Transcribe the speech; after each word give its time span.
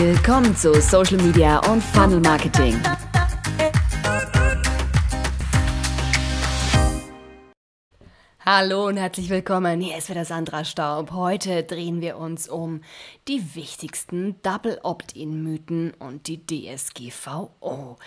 Willkommen 0.00 0.56
zu 0.56 0.80
Social 0.80 1.16
Media 1.16 1.58
und 1.68 1.82
Funnel 1.82 2.20
Marketing. 2.20 2.80
Hallo 8.50 8.86
und 8.86 8.96
herzlich 8.96 9.28
willkommen. 9.28 9.78
Hier 9.82 9.98
ist 9.98 10.08
wieder 10.08 10.24
Sandra 10.24 10.64
Staub. 10.64 11.10
Heute 11.10 11.64
drehen 11.64 12.00
wir 12.00 12.16
uns 12.16 12.48
um 12.48 12.80
die 13.28 13.54
wichtigsten 13.54 14.40
Double 14.40 14.80
Opt-in-Mythen 14.82 15.92
und 15.98 16.28
die 16.28 16.46
DSGVO. 16.46 17.98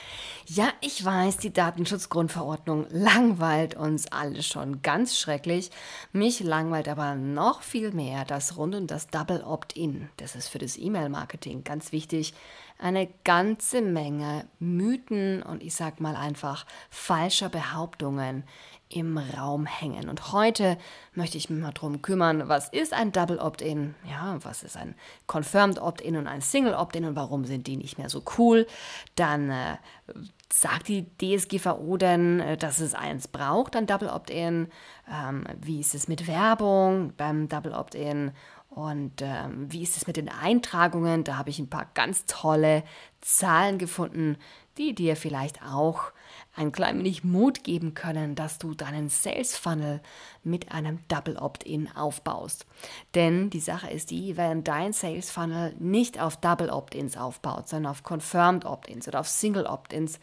Ja, 0.47 0.69
ich 0.81 1.05
weiß, 1.05 1.37
die 1.37 1.53
Datenschutzgrundverordnung 1.53 2.87
langweilt 2.89 3.75
uns 3.75 4.11
alle 4.11 4.41
schon 4.41 4.81
ganz 4.81 5.15
schrecklich. 5.15 5.69
Mich 6.11 6.39
langweilt 6.39 6.89
aber 6.89 7.13
noch 7.13 7.61
viel 7.61 7.91
mehr 7.91 8.25
das 8.25 8.57
rund 8.57 8.73
um 8.73 8.87
das 8.87 9.05
Double 9.05 9.43
Opt-in. 9.43 10.09
Das 10.17 10.35
ist 10.35 10.47
für 10.47 10.57
das 10.57 10.75
E-Mail-Marketing 10.75 11.63
ganz 11.63 11.91
wichtig. 11.91 12.33
Eine 12.81 13.07
ganze 13.23 13.83
Menge 13.83 14.47
Mythen 14.57 15.43
und 15.43 15.61
ich 15.61 15.75
sag 15.75 16.01
mal 16.01 16.15
einfach 16.15 16.65
falscher 16.89 17.47
Behauptungen 17.47 18.43
im 18.89 19.19
Raum 19.19 19.67
hängen. 19.67 20.09
Und 20.09 20.31
heute 20.31 20.79
möchte 21.13 21.37
ich 21.37 21.47
mich 21.51 21.61
mal 21.61 21.71
darum 21.73 22.01
kümmern, 22.01 22.49
was 22.49 22.69
ist 22.69 22.91
ein 22.91 23.11
Double 23.11 23.37
Opt-in? 23.37 23.93
Ja, 24.09 24.39
was 24.41 24.63
ist 24.63 24.77
ein 24.77 24.95
Confirmed 25.27 25.79
Opt-in 25.79 26.17
und 26.17 26.25
ein 26.25 26.41
Single 26.41 26.73
Opt-in 26.73 27.05
und 27.05 27.15
warum 27.15 27.45
sind 27.45 27.67
die 27.67 27.77
nicht 27.77 27.99
mehr 27.99 28.09
so 28.09 28.23
cool? 28.39 28.65
Dann 29.13 29.51
äh, 29.51 29.77
sagt 30.51 30.87
die 30.87 31.05
DSGVO 31.17 31.97
denn, 31.97 32.39
äh, 32.39 32.57
dass 32.57 32.79
es 32.79 32.95
eins 32.95 33.27
braucht, 33.27 33.75
ein 33.75 33.85
Double 33.85 34.09
Opt-in? 34.09 34.69
Ähm, 35.07 35.43
wie 35.61 35.79
ist 35.79 35.93
es 35.93 36.07
mit 36.07 36.25
Werbung 36.25 37.13
beim 37.15 37.47
Double 37.47 37.73
Opt-in? 37.73 38.31
Und 38.71 39.21
ähm, 39.21 39.69
wie 39.69 39.83
ist 39.83 39.97
es 39.97 40.07
mit 40.07 40.15
den 40.15 40.29
Eintragungen? 40.29 41.25
Da 41.25 41.37
habe 41.37 41.49
ich 41.49 41.59
ein 41.59 41.69
paar 41.69 41.87
ganz 41.93 42.25
tolle 42.25 42.83
Zahlen 43.19 43.77
gefunden, 43.77 44.37
die 44.77 44.95
dir 44.95 45.17
vielleicht 45.17 45.61
auch 45.61 46.13
ein 46.55 46.71
klein 46.71 46.97
wenig 46.99 47.25
Mut 47.25 47.65
geben 47.65 47.95
können, 47.95 48.33
dass 48.33 48.59
du 48.59 48.73
deinen 48.73 49.09
Sales 49.09 49.57
Funnel 49.57 49.99
mit 50.45 50.71
einem 50.71 50.99
Double 51.09 51.35
Opt-in 51.35 51.93
aufbaust. 51.93 52.65
Denn 53.13 53.49
die 53.49 53.59
Sache 53.59 53.91
ist 53.91 54.09
die, 54.09 54.37
wenn 54.37 54.63
dein 54.63 54.93
Sales 54.93 55.31
Funnel 55.31 55.75
nicht 55.77 56.21
auf 56.21 56.37
Double 56.37 56.69
Opt-ins 56.69 57.17
aufbaut, 57.17 57.67
sondern 57.67 57.91
auf 57.91 58.03
Confirmed 58.03 58.63
Opt-ins 58.63 59.05
oder 59.05 59.19
auf 59.19 59.27
Single 59.27 59.65
Opt-ins, 59.65 60.17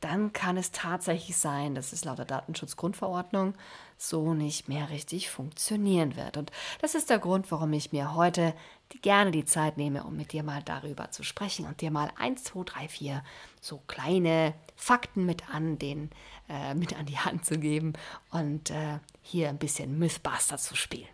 dann 0.00 0.32
kann 0.32 0.56
es 0.56 0.72
tatsächlich 0.72 1.36
sein, 1.36 1.74
dass 1.74 1.92
es 1.92 2.06
laut 2.06 2.18
der 2.18 2.24
Datenschutzgrundverordnung 2.24 3.52
so 4.00 4.34
nicht 4.34 4.68
mehr 4.68 4.90
richtig 4.90 5.28
funktionieren 5.30 6.16
wird. 6.16 6.36
Und 6.36 6.50
das 6.80 6.94
ist 6.94 7.10
der 7.10 7.18
Grund, 7.18 7.50
warum 7.50 7.72
ich 7.72 7.92
mir 7.92 8.14
heute 8.14 8.54
gerne 9.02 9.30
die 9.30 9.44
Zeit 9.44 9.76
nehme, 9.76 10.04
um 10.04 10.16
mit 10.16 10.32
dir 10.32 10.42
mal 10.42 10.62
darüber 10.62 11.10
zu 11.10 11.22
sprechen 11.22 11.66
und 11.66 11.80
dir 11.80 11.90
mal 11.90 12.10
1, 12.18 12.44
2, 12.44 12.64
3, 12.64 12.88
4 12.88 13.24
so 13.60 13.82
kleine 13.86 14.54
Fakten 14.74 15.26
mit 15.26 15.50
an, 15.50 15.78
den, 15.78 16.10
äh, 16.48 16.74
mit 16.74 16.98
an 16.98 17.06
die 17.06 17.18
Hand 17.18 17.44
zu 17.44 17.58
geben 17.58 17.92
und 18.30 18.70
äh, 18.70 18.98
hier 19.22 19.48
ein 19.48 19.58
bisschen 19.58 19.98
Mythbuster 19.98 20.56
zu 20.56 20.74
spielen. 20.76 21.08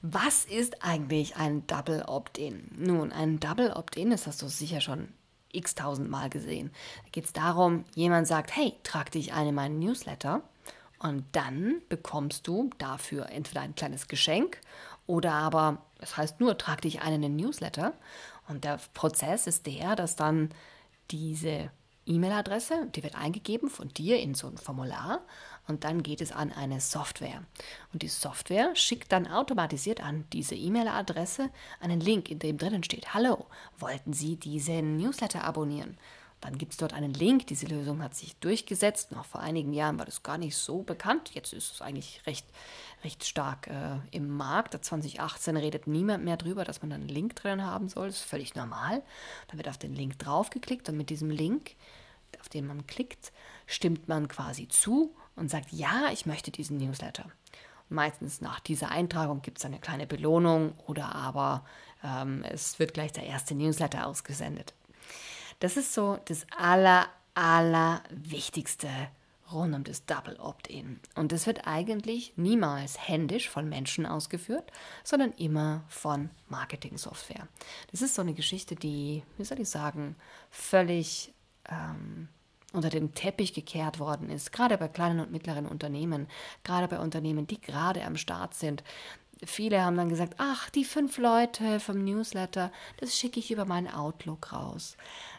Was 0.00 0.46
ist 0.46 0.82
eigentlich 0.82 1.36
ein 1.36 1.66
Double 1.66 2.02
Opt-in? 2.06 2.68
Nun, 2.76 3.12
ein 3.12 3.38
Double 3.38 3.72
Opt-in, 3.72 4.10
das 4.10 4.26
hast 4.26 4.42
du 4.42 4.48
sicher 4.48 4.80
schon 4.80 5.08
x 5.52 5.74
tausend 5.74 6.10
Mal 6.10 6.30
gesehen. 6.30 6.70
Da 7.04 7.10
geht 7.10 7.24
es 7.24 7.32
darum, 7.32 7.84
jemand 7.94 8.26
sagt, 8.26 8.56
hey, 8.56 8.74
trag 8.82 9.10
dich 9.10 9.32
ein 9.32 9.48
in 9.48 9.54
meinen 9.54 9.78
Newsletter 9.78 10.42
und 10.98 11.24
dann 11.32 11.82
bekommst 11.88 12.46
du 12.46 12.70
dafür 12.78 13.28
entweder 13.30 13.60
ein 13.60 13.74
kleines 13.74 14.08
Geschenk 14.08 14.60
oder 15.06 15.32
aber, 15.32 15.78
das 15.98 16.16
heißt 16.16 16.40
nur, 16.40 16.56
trag 16.58 16.80
dich 16.82 17.02
ein 17.02 17.14
in 17.14 17.22
den 17.22 17.36
Newsletter. 17.36 17.92
Und 18.48 18.64
der 18.64 18.78
Prozess 18.94 19.46
ist 19.46 19.66
der, 19.66 19.96
dass 19.96 20.16
dann 20.16 20.50
diese 21.10 21.70
E-Mail-Adresse, 22.06 22.88
die 22.94 23.02
wird 23.02 23.14
eingegeben 23.14 23.70
von 23.70 23.88
dir 23.88 24.20
in 24.20 24.34
so 24.34 24.48
ein 24.48 24.58
Formular 24.58 25.20
und 25.68 25.84
dann 25.84 26.02
geht 26.02 26.20
es 26.20 26.32
an 26.32 26.52
eine 26.52 26.80
Software. 26.80 27.42
Und 27.92 28.02
die 28.02 28.08
Software 28.08 28.74
schickt 28.74 29.12
dann 29.12 29.26
automatisiert 29.26 30.02
an 30.02 30.24
diese 30.32 30.54
E-Mail-Adresse 30.54 31.50
einen 31.80 32.00
Link, 32.00 32.30
in 32.30 32.38
dem 32.38 32.58
drinnen 32.58 32.82
steht, 32.82 33.14
hallo, 33.14 33.46
wollten 33.78 34.12
Sie 34.12 34.36
diesen 34.36 34.96
Newsletter 34.96 35.44
abonnieren? 35.44 35.96
Dann 36.42 36.58
gibt 36.58 36.72
es 36.72 36.78
dort 36.78 36.92
einen 36.92 37.14
Link. 37.14 37.46
Diese 37.46 37.66
Lösung 37.66 38.02
hat 38.02 38.16
sich 38.16 38.34
durchgesetzt. 38.36 39.12
Noch 39.12 39.24
vor 39.24 39.40
einigen 39.40 39.72
Jahren 39.72 39.96
war 39.98 40.06
das 40.06 40.24
gar 40.24 40.38
nicht 40.38 40.56
so 40.56 40.82
bekannt. 40.82 41.30
Jetzt 41.34 41.52
ist 41.52 41.72
es 41.72 41.80
eigentlich 41.80 42.20
recht, 42.26 42.44
recht 43.04 43.24
stark 43.24 43.68
äh, 43.68 44.00
im 44.10 44.28
Markt. 44.28 44.72
2018 44.84 45.56
redet 45.56 45.86
niemand 45.86 46.24
mehr 46.24 46.36
darüber, 46.36 46.64
dass 46.64 46.82
man 46.82 46.92
einen 46.92 47.06
Link 47.06 47.36
drin 47.36 47.64
haben 47.64 47.88
soll. 47.88 48.08
Das 48.08 48.16
ist 48.16 48.24
völlig 48.24 48.56
normal. 48.56 49.04
Dann 49.46 49.58
wird 49.58 49.68
auf 49.68 49.78
den 49.78 49.94
Link 49.94 50.18
draufgeklickt 50.18 50.88
und 50.88 50.96
mit 50.96 51.10
diesem 51.10 51.30
Link, 51.30 51.76
auf 52.40 52.48
den 52.48 52.66
man 52.66 52.88
klickt, 52.88 53.32
stimmt 53.66 54.08
man 54.08 54.26
quasi 54.26 54.66
zu 54.66 55.14
und 55.36 55.50
sagt, 55.50 55.72
ja, 55.72 56.10
ich 56.12 56.26
möchte 56.26 56.50
diesen 56.50 56.78
Newsletter. 56.78 57.24
Und 57.88 57.96
meistens 57.96 58.40
nach 58.40 58.60
dieser 58.60 58.90
Eintragung 58.90 59.42
gibt 59.42 59.58
es 59.58 59.64
eine 59.64 59.78
kleine 59.78 60.06
Belohnung 60.06 60.74
oder 60.86 61.14
aber 61.14 61.64
ähm, 62.02 62.44
es 62.44 62.78
wird 62.78 62.94
gleich 62.94 63.12
der 63.12 63.26
erste 63.26 63.54
Newsletter 63.54 64.06
ausgesendet. 64.06 64.74
Das 65.60 65.76
ist 65.76 65.94
so 65.94 66.18
das 66.24 66.46
aller, 66.56 67.06
aller 67.34 68.02
Wichtigste 68.10 68.88
rund 69.52 69.74
um 69.74 69.84
das 69.84 70.04
Double 70.06 70.36
Opt-in. 70.40 70.98
Und 71.14 71.32
das 71.32 71.46
wird 71.46 71.66
eigentlich 71.66 72.32
niemals 72.36 73.08
händisch 73.08 73.48
von 73.48 73.68
Menschen 73.68 74.06
ausgeführt, 74.06 74.72
sondern 75.04 75.32
immer 75.32 75.84
von 75.88 76.30
Marketing-Software. 76.48 77.46
Das 77.90 78.02
ist 78.02 78.14
so 78.14 78.22
eine 78.22 78.34
Geschichte, 78.34 78.74
die, 78.74 79.22
wie 79.36 79.44
soll 79.44 79.60
ich 79.60 79.68
sagen, 79.68 80.16
völlig 80.50 81.32
ähm, 81.68 82.28
unter 82.72 82.90
den 82.90 83.14
Teppich 83.14 83.52
gekehrt 83.54 83.98
worden 83.98 84.30
ist, 84.30 84.52
gerade 84.52 84.78
bei 84.78 84.88
kleinen 84.88 85.20
und 85.20 85.32
mittleren 85.32 85.66
Unternehmen, 85.66 86.26
gerade 86.64 86.88
bei 86.88 86.98
Unternehmen, 86.98 87.46
die 87.46 87.60
gerade 87.60 88.04
am 88.04 88.16
Start 88.16 88.54
sind. 88.54 88.82
Viele 89.44 89.82
haben 89.82 89.96
dann 89.96 90.08
gesagt, 90.08 90.34
ach, 90.38 90.70
die 90.70 90.84
fünf 90.84 91.18
Leute 91.18 91.80
vom 91.80 92.04
Newsletter, 92.04 92.70
das 92.98 93.18
schicke 93.18 93.40
ich 93.40 93.50
über 93.50 93.64
meinen 93.64 93.88
Outlook 93.88 94.52
raus. 94.52 94.96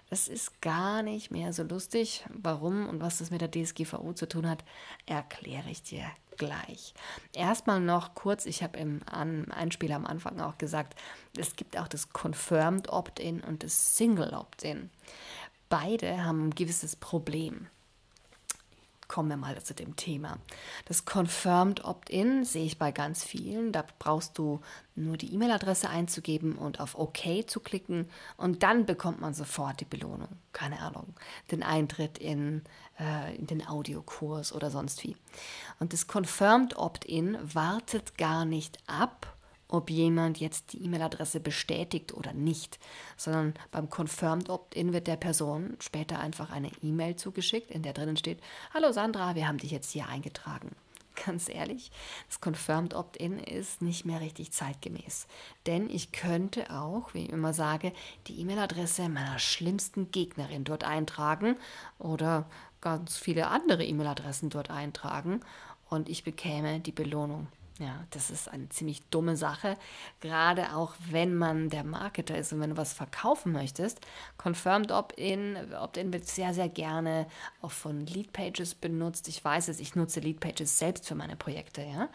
Das 0.10 0.28
ist 0.28 0.62
gar 0.62 1.02
nicht 1.04 1.32
mehr 1.32 1.54
so 1.54 1.64
lustig. 1.64 2.26
Warum 2.30 2.88
und 2.88 3.00
was 3.02 3.20
das 3.20 3.32
mit 3.32 3.42
der 3.42 3.50
DSGVO 3.50 4.14
zu 4.14 4.28
tun 4.28 4.50
hat, 4.50 4.64
erkläre 5.06 5.70
ich 5.70 5.84
dir 5.84 6.06
gleich. 6.38 6.94
Erstmal 7.34 7.80
noch 7.80 8.14
kurz, 8.14 8.46
ich 8.46 8.62
habe 8.62 8.78
im 8.78 9.02
Einspieler 9.06 9.96
am 9.96 10.06
Anfang 10.06 10.42
auch 10.42 10.58
gesagt, 10.58 11.00
es 11.38 11.56
gibt 11.56 11.78
auch 11.78 11.88
das 11.88 12.10
Confirmed 12.10 12.90
Opt-in 12.90 13.42
und 13.42 13.64
das 13.64 13.96
Single 13.96 14.34
Opt-in. 14.34 14.90
Beide 15.74 16.24
haben 16.24 16.50
ein 16.50 16.56
gewisses 16.56 16.96
Problem 16.96 17.66
kommen 19.08 19.30
wir 19.30 19.38
mal 19.38 19.62
zu 19.62 19.76
dem 19.76 19.96
Thema. 19.96 20.40
Das 20.86 21.06
Confirmed 21.06 21.86
Opt-in 21.86 22.46
sehe 22.46 22.66
ich 22.66 22.80
bei 22.80 22.92
ganz 22.92 23.24
vielen. 23.24 23.72
Da 23.72 23.86
brauchst 24.00 24.40
du 24.40 24.60
nur 24.96 25.18
die 25.18 25.32
E-Mail-Adresse 25.34 25.88
einzugeben 25.88 26.58
und 26.58 26.80
auf 26.80 26.98
OK 26.98 27.48
zu 27.48 27.60
klicken 27.60 28.08
und 28.38 28.64
dann 28.64 28.88
bekommt 28.88 29.22
man 29.22 29.36
sofort 29.36 29.82
die 29.82 29.86
Belohnung. 29.86 30.30
Keine 30.52 30.80
Ahnung, 30.80 31.14
den 31.52 31.62
Eintritt 31.62 32.18
in, 32.18 32.64
äh, 33.00 33.36
in 33.36 33.46
den 33.46 33.68
Audiokurs 33.68 34.52
oder 34.52 34.72
sonst 34.72 35.04
wie. 35.04 35.16
Und 35.80 35.94
das 35.94 36.08
Confirmed 36.08 36.78
Opt-in 36.78 37.38
wartet 37.42 38.18
gar 38.18 38.46
nicht 38.46 38.80
ab, 38.88 39.33
ob 39.74 39.90
jemand 39.90 40.40
jetzt 40.40 40.74
die 40.74 40.84
E-Mail-Adresse 40.84 41.40
bestätigt 41.40 42.14
oder 42.14 42.32
nicht, 42.32 42.80
sondern 43.18 43.56
beim 43.72 43.90
Confirmed 43.90 44.50
Opt-in 44.50 44.94
wird 44.94 45.08
der 45.08 45.16
Person 45.16 45.76
später 45.80 46.20
einfach 46.20 46.52
eine 46.52 46.70
E-Mail 46.84 47.16
zugeschickt, 47.16 47.72
in 47.72 47.82
der 47.82 47.94
drinnen 47.94 48.16
steht, 48.16 48.40
Hallo 48.74 48.92
Sandra, 48.92 49.34
wir 49.34 49.48
haben 49.48 49.58
dich 49.58 49.72
jetzt 49.72 49.92
hier 49.92 50.08
eingetragen. 50.08 50.76
Ganz 51.26 51.50
ehrlich, 51.50 51.92
das 52.28 52.40
Confirmed 52.40 52.94
Opt-in 52.94 53.40
ist 53.40 53.82
nicht 53.82 54.06
mehr 54.06 54.22
richtig 54.22 54.52
zeitgemäß. 54.52 55.26
Denn 55.66 55.90
ich 55.90 56.12
könnte 56.12 56.70
auch, 56.70 57.16
wie 57.16 57.26
ich 57.26 57.32
immer 57.32 57.54
sage, 57.54 57.94
die 58.28 58.40
E-Mail-Adresse 58.42 59.10
meiner 59.10 59.40
schlimmsten 59.40 60.12
Gegnerin 60.12 60.66
dort 60.66 60.84
eintragen 60.84 61.58
oder 61.98 62.46
ganz 62.80 63.18
viele 63.18 63.48
andere 63.48 63.84
E-Mail-Adressen 63.84 64.52
dort 64.52 64.70
eintragen 64.70 65.40
und 65.90 66.10
ich 66.10 66.24
bekäme 66.24 66.80
die 66.80 66.92
Belohnung 66.92 67.48
ja, 67.80 68.06
das 68.12 68.30
ist 68.30 68.50
eine 68.50 68.70
ziemlich 68.70 69.02
dumme 69.10 69.36
Sache, 69.36 69.78
gerade 70.20 70.76
auch 70.76 70.94
wenn 71.10 71.34
man 71.36 71.70
der 71.70 71.84
Marketer 71.84 72.38
ist 72.38 72.54
und 72.54 72.60
wenn 72.60 72.70
du 72.70 72.78
was 72.78 72.94
verkaufen 72.94 73.52
möchtest. 73.52 74.00
Confirmed 74.38 74.92
Opt-in, 74.92 75.58
Opt-in 75.74 76.14
wird 76.14 76.28
sehr, 76.28 76.54
sehr 76.54 76.70
gerne 76.70 77.28
auch 77.62 77.72
von 77.72 78.06
Lead-Pages 78.06 78.76
benutzt. 78.76 79.28
Ich 79.28 79.44
weiß 79.44 79.70
es, 79.70 79.80
ich 79.80 79.96
nutze 79.96 80.20
Lead-Pages 80.20 80.78
selbst 80.78 81.08
für 81.08 81.16
meine 81.16 81.36
Projekte, 81.36 81.82
ja. 81.82 82.10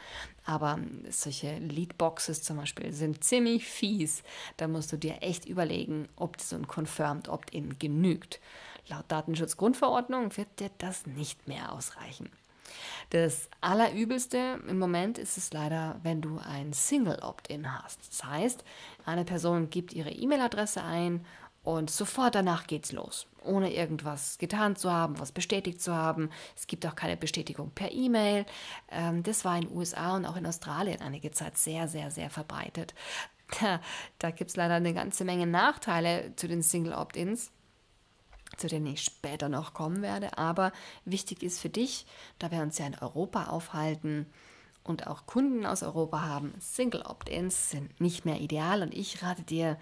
Aber 0.45 0.79
solche 1.11 1.59
Lead-Boxes 1.59 2.43
zum 2.43 2.59
Beispiel 2.59 2.93
sind 2.93 3.25
ziemlich 3.25 3.67
fies. 3.67 4.23
Da 4.59 4.69
musst 4.69 4.93
du 4.93 4.97
dir 4.97 5.23
echt 5.23 5.45
überlegen, 5.45 6.09
ob 6.15 6.41
so 6.41 6.55
ein 6.55 6.69
Confirmed 6.69 7.29
Opt-in 7.29 7.79
genügt. 7.81 8.41
Laut 8.87 9.05
Datenschutzgrundverordnung 9.09 10.37
wird 10.37 10.61
dir 10.61 10.71
das 10.79 11.05
nicht 11.07 11.49
mehr 11.49 11.73
ausreichen. 11.73 12.31
Das 13.11 13.49
Allerübelste 13.61 14.61
im 14.69 14.79
Moment 14.79 15.19
ist 15.19 15.39
es 15.39 15.53
leider, 15.53 15.99
wenn 16.03 16.21
du 16.21 16.39
ein 16.39 16.73
Single 16.73 17.19
Opt-in 17.21 17.73
hast. 17.73 18.01
Das 18.09 18.25
heißt, 18.25 18.65
eine 19.05 19.25
Person 19.25 19.71
gibt 19.71 19.93
ihre 19.93 20.11
E-Mail-Adresse 20.11 20.83
ein 20.83 21.25
und 21.63 21.91
sofort 21.91 22.35
danach 22.35 22.67
geht's 22.67 22.93
los, 22.93 23.27
ohne 23.43 23.73
irgendwas 23.73 24.39
getan 24.39 24.77
zu 24.77 24.91
haben, 24.91 25.19
was 25.19 25.33
bestätigt 25.33 25.83
zu 25.83 25.95
haben. 25.95 26.31
Es 26.57 26.67
gibt 26.67 26.87
auch 26.87 26.95
keine 26.95 27.17
Bestätigung 27.17 27.71
per 27.73 27.93
E-Mail. 27.93 28.47
Ähm, 28.91 29.23
das 29.23 29.45
war 29.45 29.57
in 29.57 29.69
den 29.69 29.77
USA 29.77 30.17
und 30.17 30.25
auch 30.25 30.37
in 30.37 30.47
Australien 30.47 31.01
einige 31.03 31.31
Zeit 31.31 31.59
sehr, 31.59 31.89
sehr, 31.89 32.11
sehr 32.11 32.31
verbreitet. 32.31 32.95
Da, 34.19 34.31
gibt 34.31 34.51
es 34.51 34.57
leider 34.57 34.75
eine 34.75 34.93
ganze 34.93 35.25
Menge 35.25 35.47
Nachteile 35.47 36.35
zu 36.37 36.49
den 36.49 36.63
Single 36.63 36.93
Opt-ins 36.93 37.51
zu 38.57 38.67
denen 38.67 38.87
ich 38.87 39.03
später 39.03 39.49
noch 39.49 39.75
kommen 39.75 40.03
werde. 40.03 40.39
Aber 40.39 40.73
wichtig 41.05 41.43
ist 41.43 41.61
für 41.61 41.69
dich, 41.69 42.07
da 42.39 42.51
wir 42.51 42.61
uns 42.61 42.79
ja 42.79 42.87
in 42.87 42.99
Europa 42.99 43.47
aufhalten 43.47 44.27
und 44.85 45.07
auch 45.07 45.27
Kunden 45.27 45.67
aus 45.67 45.83
Europa 45.83 46.23
haben, 46.23 46.55
Single 46.61 47.03
Opt-ins 47.03 47.71
sind 47.71 48.01
nicht 48.01 48.25
mehr 48.25 48.41
ideal 48.41 48.83
und 48.83 48.95
ich 48.95 49.23
rate 49.23 49.43
dir, 49.43 49.79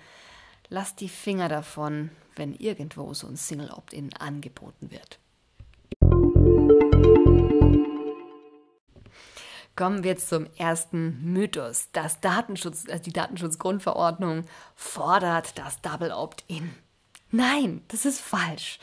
lass 0.69 0.97
die 0.97 1.09
Finger 1.09 1.49
davon, 1.49 2.11
wenn 2.35 2.55
irgendwo 2.55 3.15
so 3.15 3.27
ein 3.27 3.37
Single 3.37 3.71
Opt-in 3.71 4.13
angeboten 4.15 4.91
wird. 4.91 5.19
Kommen 9.77 10.03
wir 10.03 10.13
jetzt 10.13 10.31
zum 10.31 10.47
ersten 10.57 11.23
Mythos. 11.23 11.91
Das 11.93 12.21
Datenschutz, 12.23 12.89
äh, 12.89 12.99
die 12.99 13.13
Datenschutzgrundverordnung 13.13 14.47
fordert 14.75 15.59
das 15.59 15.83
Double 15.83 16.13
Opt-in. 16.13 16.75
Nein, 17.37 17.83
das 17.89 18.07
ist 18.07 18.19
falsch. 18.19 18.79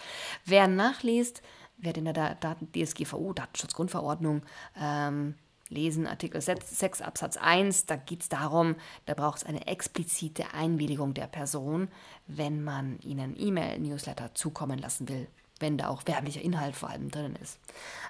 Wer 0.46 0.68
nachliest, 0.68 1.42
wer 1.78 1.98
in 1.98 2.06
der 2.06 2.36
Daten 2.36 2.72
DSGVO, 2.72 3.34
Datenschutzgrundverordnung, 3.34 4.44
ähm, 4.80 5.34
lesen, 5.70 6.06
Artikel 6.06 6.40
6 6.40 7.02
Absatz 7.02 7.38
1, 7.38 7.88
da 7.88 7.96
geht 7.96 8.22
es 8.22 8.30
darum, 8.30 8.76
da 9.08 9.16
braucht 9.16 9.40
es 9.40 9.44
eine 9.44 9.66
explizite 9.66 10.54
Einwilligung 10.54 11.16
der 11.16 11.26
Person, 11.26 11.88
wenn 12.28 12.64
man 12.64 13.00
ihnen 13.00 13.34
E-Mail-Newsletter 13.36 14.36
zukommen 14.36 14.78
lassen 14.78 15.10
will, 15.10 15.28
wenn 15.60 15.80
da 15.80 15.88
auch 15.88 16.06
werblicher 16.06 16.42
Inhalt 16.42 16.76
vor 16.76 16.92
allem 16.92 17.10
drin 17.10 17.36
ist. 17.42 17.58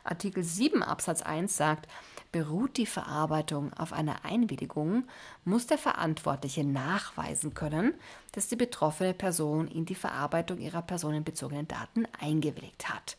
Artikel 0.04 0.44
7 0.44 0.84
Absatz 0.84 1.22
1 1.22 1.56
sagt, 1.56 1.88
Beruht 2.34 2.78
die 2.78 2.88
Verarbeitung 2.88 3.72
auf 3.74 3.94
einer 3.94 4.26
Einwilligung, 4.26 5.04
muss 5.46 5.68
der 5.68 5.78
Verantwortliche 5.78 6.64
nachweisen 6.64 7.54
können, 7.54 7.94
dass 8.32 8.48
die 8.48 8.56
betroffene 8.56 9.14
Person 9.14 9.68
in 9.68 9.86
die 9.86 9.94
Verarbeitung 9.94 10.58
ihrer 10.58 10.82
personenbezogenen 10.82 11.68
Daten 11.68 12.08
eingewilligt 12.20 12.90
hat. 12.90 13.18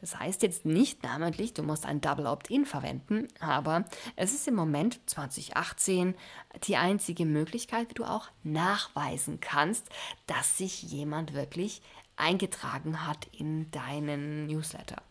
Das 0.00 0.18
heißt 0.18 0.42
jetzt 0.42 0.66
nicht 0.66 1.04
namentlich, 1.04 1.54
du 1.54 1.62
musst 1.62 1.86
ein 1.86 2.00
Double 2.00 2.26
Opt-in 2.26 2.66
verwenden, 2.66 3.28
aber 3.38 3.84
es 4.16 4.34
ist 4.34 4.48
im 4.48 4.56
Moment 4.56 4.98
2018 5.06 6.16
die 6.64 6.76
einzige 6.76 7.24
Möglichkeit, 7.24 7.90
wie 7.90 7.94
du 7.94 8.04
auch 8.04 8.30
nachweisen 8.42 9.38
kannst, 9.40 9.88
dass 10.26 10.58
sich 10.58 10.82
jemand 10.82 11.34
wirklich 11.34 11.82
eingetragen 12.16 13.06
hat 13.06 13.28
in 13.32 13.70
deinen 13.70 14.46
Newsletter. 14.46 15.02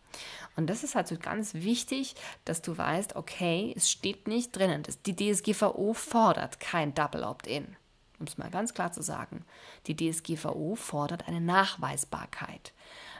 Und 0.56 0.68
das 0.68 0.84
ist 0.84 0.94
halt 0.94 1.08
so 1.08 1.16
ganz 1.16 1.54
wichtig, 1.54 2.14
dass 2.44 2.62
du 2.62 2.76
weißt, 2.76 3.16
okay, 3.16 3.72
es 3.76 3.90
steht 3.90 4.28
nicht 4.28 4.56
drinnen. 4.56 4.82
Die 5.06 5.16
DSGVO 5.16 5.92
fordert 5.92 6.60
kein 6.60 6.94
Double 6.94 7.24
Opt-in. 7.24 7.76
Um 8.18 8.26
es 8.26 8.38
mal 8.38 8.50
ganz 8.50 8.72
klar 8.72 8.92
zu 8.92 9.02
sagen. 9.02 9.44
Die 9.86 9.96
DSGVO 9.96 10.74
fordert 10.74 11.28
eine 11.28 11.40
Nachweisbarkeit. 11.40 12.72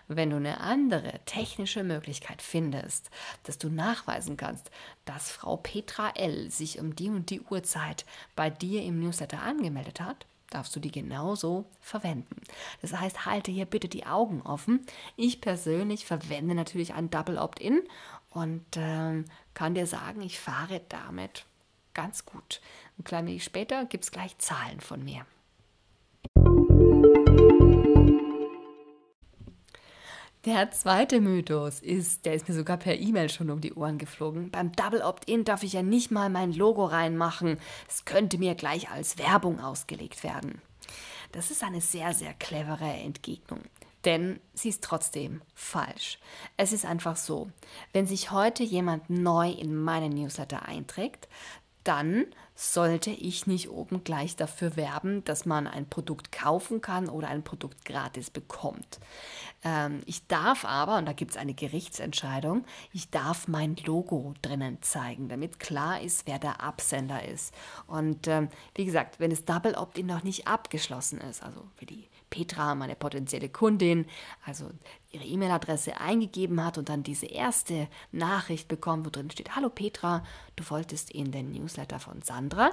Wenn 0.08 0.30
du 0.30 0.36
eine 0.36 0.60
andere 0.60 1.20
technische 1.26 1.82
Möglichkeit 1.82 2.40
findest, 2.40 3.10
dass 3.42 3.58
du 3.58 3.68
nachweisen 3.68 4.36
kannst, 4.36 4.70
dass 5.04 5.32
Frau 5.32 5.56
Petra 5.56 6.10
L. 6.10 6.50
sich 6.50 6.78
um 6.78 6.94
die 6.94 7.10
und 7.10 7.28
die 7.30 7.40
Uhrzeit 7.40 8.06
bei 8.36 8.48
dir 8.48 8.82
im 8.82 9.00
Newsletter 9.00 9.42
angemeldet 9.42 10.00
hat, 10.00 10.26
darfst 10.56 10.74
du 10.74 10.80
die 10.80 10.90
genauso 10.90 11.66
verwenden. 11.80 12.40
Das 12.80 12.92
heißt, 12.92 13.26
halte 13.26 13.50
hier 13.50 13.66
bitte 13.66 13.88
die 13.88 14.06
Augen 14.06 14.40
offen. 14.42 14.86
Ich 15.16 15.40
persönlich 15.40 16.06
verwende 16.06 16.54
natürlich 16.54 16.94
ein 16.94 17.10
Double 17.10 17.38
Opt-in 17.38 17.82
und 18.30 18.64
ähm, 18.76 19.26
kann 19.54 19.74
dir 19.74 19.86
sagen, 19.86 20.22
ich 20.22 20.40
fahre 20.40 20.80
damit 20.88 21.44
ganz 21.92 22.24
gut. 22.24 22.60
Ein 22.98 23.04
klein 23.04 23.26
wenig 23.26 23.44
später 23.44 23.84
gibt 23.84 24.04
es 24.04 24.10
gleich 24.10 24.36
Zahlen 24.38 24.80
von 24.80 25.04
mir. 25.04 25.26
Der 30.46 30.70
zweite 30.70 31.20
Mythos 31.20 31.80
ist, 31.80 32.24
der 32.24 32.34
ist 32.34 32.48
mir 32.48 32.54
sogar 32.54 32.76
per 32.76 32.96
E-Mail 32.96 33.28
schon 33.30 33.50
um 33.50 33.60
die 33.60 33.74
Ohren 33.74 33.98
geflogen. 33.98 34.52
Beim 34.52 34.70
Double 34.70 35.02
Opt-in 35.02 35.42
darf 35.42 35.64
ich 35.64 35.72
ja 35.72 35.82
nicht 35.82 36.12
mal 36.12 36.30
mein 36.30 36.52
Logo 36.52 36.84
reinmachen. 36.84 37.58
Es 37.88 38.04
könnte 38.04 38.38
mir 38.38 38.54
gleich 38.54 38.88
als 38.88 39.18
Werbung 39.18 39.58
ausgelegt 39.58 40.22
werden. 40.22 40.62
Das 41.32 41.50
ist 41.50 41.64
eine 41.64 41.80
sehr, 41.80 42.14
sehr 42.14 42.32
clevere 42.32 42.84
Entgegnung. 42.84 43.58
Denn 44.04 44.38
sie 44.54 44.68
ist 44.68 44.84
trotzdem 44.84 45.42
falsch. 45.56 46.20
Es 46.56 46.72
ist 46.72 46.86
einfach 46.86 47.16
so, 47.16 47.50
wenn 47.92 48.06
sich 48.06 48.30
heute 48.30 48.62
jemand 48.62 49.10
neu 49.10 49.50
in 49.50 49.74
meinen 49.74 50.12
Newsletter 50.12 50.64
einträgt, 50.68 51.26
dann 51.86 52.26
sollte 52.54 53.10
ich 53.10 53.46
nicht 53.46 53.70
oben 53.70 54.02
gleich 54.02 54.34
dafür 54.34 54.76
werben, 54.76 55.22
dass 55.24 55.44
man 55.44 55.66
ein 55.66 55.88
Produkt 55.88 56.32
kaufen 56.32 56.80
kann 56.80 57.08
oder 57.08 57.28
ein 57.28 57.44
Produkt 57.44 57.84
gratis 57.84 58.30
bekommt. 58.30 58.98
Ähm, 59.62 60.00
ich 60.06 60.26
darf 60.26 60.64
aber, 60.64 60.96
und 60.96 61.06
da 61.06 61.12
gibt 61.12 61.32
es 61.32 61.36
eine 61.36 61.54
Gerichtsentscheidung, 61.54 62.64
ich 62.92 63.10
darf 63.10 63.46
mein 63.46 63.76
Logo 63.84 64.34
drinnen 64.40 64.78
zeigen, 64.80 65.28
damit 65.28 65.60
klar 65.60 66.00
ist, 66.00 66.26
wer 66.26 66.38
der 66.38 66.62
Absender 66.62 67.28
ist. 67.28 67.54
Und 67.86 68.26
ähm, 68.26 68.48
wie 68.74 68.86
gesagt, 68.86 69.20
wenn 69.20 69.30
das 69.30 69.44
Double 69.44 69.74
Opt-in 69.74 70.06
noch 70.06 70.22
nicht 70.22 70.48
abgeschlossen 70.48 71.20
ist, 71.20 71.42
also 71.42 71.62
für 71.76 71.86
die 71.86 72.08
Petra, 72.30 72.74
meine 72.74 72.96
potenzielle 72.96 73.48
Kundin, 73.48 74.06
also 74.44 74.70
ihre 75.10 75.24
E-Mail-Adresse 75.24 76.00
eingegeben 76.00 76.64
hat 76.64 76.78
und 76.78 76.88
dann 76.88 77.02
diese 77.02 77.26
erste 77.26 77.88
Nachricht 78.12 78.68
bekommt, 78.68 79.06
wo 79.06 79.10
drin 79.10 79.30
steht, 79.30 79.54
Hallo 79.56 79.70
Petra, 79.70 80.24
du 80.56 80.68
wolltest 80.70 81.10
in 81.10 81.30
den 81.30 81.52
Newsletter 81.52 82.00
von 82.00 82.22
Sandra, 82.22 82.70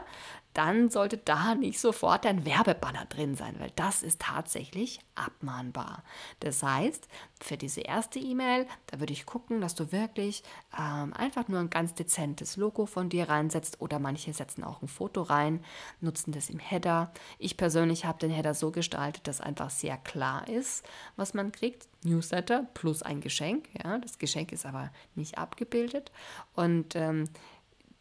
dann 0.54 0.90
sollte 0.90 1.18
da 1.18 1.56
nicht 1.56 1.80
sofort 1.80 2.26
ein 2.26 2.46
Werbebanner 2.46 3.06
drin 3.06 3.36
sein, 3.36 3.56
weil 3.60 3.72
das 3.76 4.04
ist 4.04 4.22
tatsächlich 4.22 5.00
abmahnbar. 5.16 6.04
Das 6.40 6.62
heißt, 6.62 7.08
für 7.42 7.58
diese 7.58 7.82
erste 7.82 8.20
E-Mail, 8.20 8.68
da 8.88 9.00
würde 9.00 9.14
ich 9.14 9.26
gucken, 9.26 9.62
dass 9.62 9.76
du 9.76 9.92
wirklich 9.92 10.44
ähm, 10.78 11.14
einfach 11.14 11.48
nur 11.48 11.60
ein 11.60 11.70
ganz 11.70 11.94
dezentes 11.94 12.56
Logo 12.58 12.86
von 12.86 13.10
dir 13.10 13.30
reinsetzt 13.30 13.82
oder 13.82 14.00
manche 14.00 14.34
setzen 14.34 14.64
auch 14.64 14.82
ein 14.82 14.88
Foto 14.88 15.24
rein, 15.24 15.64
nutzen 16.02 16.32
das 16.32 16.50
im 16.50 16.60
Header. 16.60 17.12
Ich 17.40 17.58
persönlich 17.58 18.06
habe 18.06 18.20
den 18.20 18.32
Header 18.32 18.54
so 18.54 18.72
gestaltet, 18.72 19.28
dass 19.28 19.42
einfach 19.42 19.70
sehr 19.70 19.98
klar 19.98 20.48
ist, 20.48 20.86
was 21.16 21.34
man 21.34 21.52
kriegt. 21.52 21.88
Newsletter 22.04 22.68
plus 22.74 23.02
ein 23.02 23.22
Geschenk. 23.22 23.70
Ja, 23.84 23.98
das 23.98 24.18
Geschenk 24.18 24.52
ist 24.52 24.66
aber 24.66 24.92
nicht 25.16 25.38
abgebildet. 25.38 26.12
Und 26.54 26.96
ähm, 26.96 27.30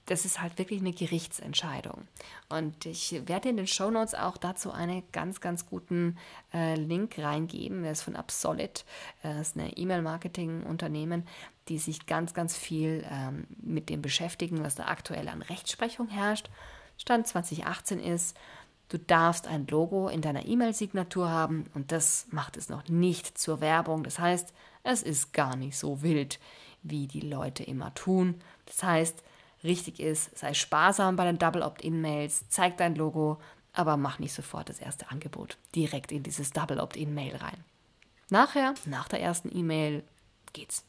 das 0.07 0.25
ist 0.25 0.41
halt 0.41 0.59
wirklich 0.59 0.81
eine 0.81 0.93
Gerichtsentscheidung. 0.93 2.09
Und 2.49 2.87
ich 2.87 3.23
werde 3.27 3.49
in 3.49 3.57
den 3.57 3.67
Show 3.67 3.91
Notes 3.91 4.15
auch 4.15 4.37
dazu 4.37 4.73
einen 4.73 5.05
ganz, 5.13 5.41
ganz 5.41 5.67
guten 5.67 6.19
äh, 6.53 6.75
Link 6.75 7.19
reingeben. 7.19 7.83
Der 7.83 7.93
ist 7.93 8.03
von 8.03 8.17
Absolit. 8.17 8.85
Das 9.23 9.49
ist 9.49 9.57
eine 9.57 9.77
E-Mail-Marketing-Unternehmen, 9.77 11.27
die 11.69 11.79
sich 11.79 12.07
ganz, 12.07 12.35
ganz 12.35 12.57
viel 12.57 13.07
ähm, 13.11 13.47
mit 13.61 13.89
dem 13.89 14.03
beschäftigen, 14.03 14.65
was 14.65 14.75
da 14.75 14.87
aktuell 14.87 15.29
an 15.29 15.43
Rechtsprechung 15.43 16.09
herrscht. 16.09 16.51
Stand 16.99 17.27
2018 17.27 18.01
ist, 18.01 18.37
du 18.89 18.99
darfst 18.99 19.47
ein 19.47 19.67
Logo 19.69 20.09
in 20.09 20.21
deiner 20.21 20.47
E-Mail-Signatur 20.47 21.31
haben 21.31 21.65
und 21.75 21.93
das 21.93 22.27
macht 22.31 22.57
es 22.57 22.69
noch 22.69 22.89
nicht 22.89 23.39
zur 23.39 23.61
Werbung. 23.61 24.03
Das 24.03 24.19
heißt, 24.19 24.53
es 24.83 25.03
ist 25.03 25.33
gar 25.33 25.55
nicht 25.55 25.79
so 25.79 26.03
wild, 26.03 26.41
wie 26.83 27.07
die 27.07 27.21
Leute 27.21 27.63
immer 27.63 27.95
tun. 27.95 28.41
Das 28.67 28.83
heißt, 28.83 29.23
richtig 29.65 30.01
ist, 30.01 30.37
sei 30.37 30.55
sparsam 30.55 31.17
bei 31.17 31.25
den 31.25 31.39
Double 31.39 31.63
Opt-in-Mails, 31.63 32.49
zeig 32.49 32.77
dein 32.77 32.95
Logo, 32.95 33.39
aber 33.73 33.97
mach 33.97 34.19
nicht 34.19 34.35
sofort 34.35 34.69
das 34.69 34.79
erste 34.79 35.11
Angebot 35.11 35.57
direkt 35.75 36.13
in 36.13 36.23
dieses 36.23 36.51
Double 36.51 36.81
Opt-in-Mail 36.81 37.37
rein. 37.37 37.65
Nachher, 38.29 38.75
nach 38.87 39.09
der 39.09 39.21
ersten 39.21 39.55
E-Mail, 39.57 40.03
geht's. 40.53 40.85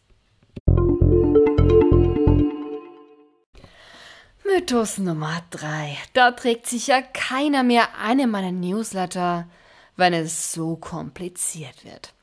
Mythos 4.46 4.98
Nummer 4.98 5.42
3. 5.51 5.98
Da 6.13 6.32
trägt 6.32 6.68
sich 6.68 6.88
ja 6.88 7.01
keiner 7.01 7.63
mehr 7.63 7.98
eine 7.98 8.27
meiner 8.27 8.51
Newsletter, 8.51 9.48
wenn 9.96 10.13
es 10.13 10.53
so 10.53 10.75
kompliziert 10.75 11.86
wird. 11.86 12.13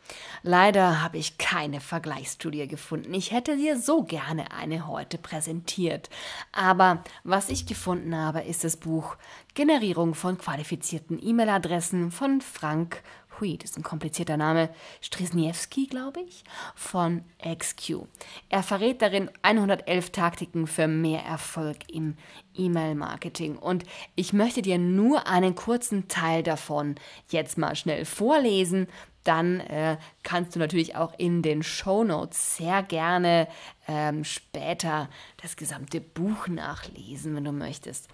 Leider 0.42 1.02
habe 1.02 1.18
ich 1.18 1.38
keine 1.38 1.80
Vergleichsstudie 1.80 2.66
gefunden. 2.68 3.12
Ich 3.14 3.30
hätte 3.32 3.56
dir 3.56 3.78
so 3.78 4.02
gerne 4.02 4.52
eine 4.52 4.86
heute 4.86 5.18
präsentiert. 5.18 6.10
Aber 6.52 7.04
was 7.24 7.48
ich 7.48 7.66
gefunden 7.66 8.16
habe, 8.16 8.40
ist 8.40 8.64
das 8.64 8.76
Buch 8.76 9.16
Generierung 9.54 10.14
von 10.14 10.38
qualifizierten 10.38 11.18
E-Mail-Adressen 11.20 12.10
von 12.10 12.40
Frank 12.40 13.02
Tweet, 13.40 13.64
ist 13.64 13.78
ein 13.78 13.82
komplizierter 13.82 14.36
Name, 14.36 14.68
Strisniewski, 15.00 15.86
glaube 15.86 16.20
ich, 16.20 16.44
von 16.74 17.24
XQ. 17.42 18.02
Er 18.50 18.62
verrät 18.62 19.00
darin 19.00 19.30
111 19.40 20.10
Taktiken 20.10 20.66
für 20.66 20.86
mehr 20.86 21.22
Erfolg 21.22 21.78
im 21.90 22.16
E-Mail-Marketing. 22.54 23.56
Und 23.56 23.84
ich 24.14 24.34
möchte 24.34 24.60
dir 24.60 24.76
nur 24.76 25.26
einen 25.26 25.54
kurzen 25.54 26.06
Teil 26.08 26.42
davon 26.42 26.96
jetzt 27.30 27.56
mal 27.56 27.74
schnell 27.76 28.04
vorlesen. 28.04 28.88
Dann 29.24 29.60
äh, 29.60 29.98
kannst 30.22 30.54
du 30.54 30.58
natürlich 30.58 30.96
auch 30.96 31.12
in 31.18 31.42
den 31.42 31.62
Show 31.62 32.04
Notes 32.04 32.56
sehr 32.56 32.82
gerne 32.82 33.48
ähm, 33.86 34.24
später 34.24 35.08
das 35.42 35.56
gesamte 35.56 36.00
Buch 36.00 36.48
nachlesen, 36.48 37.36
wenn 37.36 37.44
du 37.44 37.52
möchtest. 37.52 38.08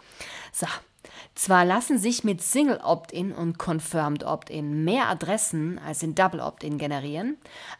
So, 0.53 0.67
zwar 1.35 1.65
lassen 1.65 1.99
sich 1.99 2.25
mit 2.25 2.43
Single 2.43 2.81
Opt-in 2.83 3.33
und 3.33 3.59
Confirmed 3.59 4.25
Opt-in 4.25 4.85
mehr 4.85 5.09
Adressen 5.09 5.79
als 5.79 6.03
in 6.03 6.15
Double 6.15 6.41
Opt-in 6.41 6.79
generieren, 6.79 7.37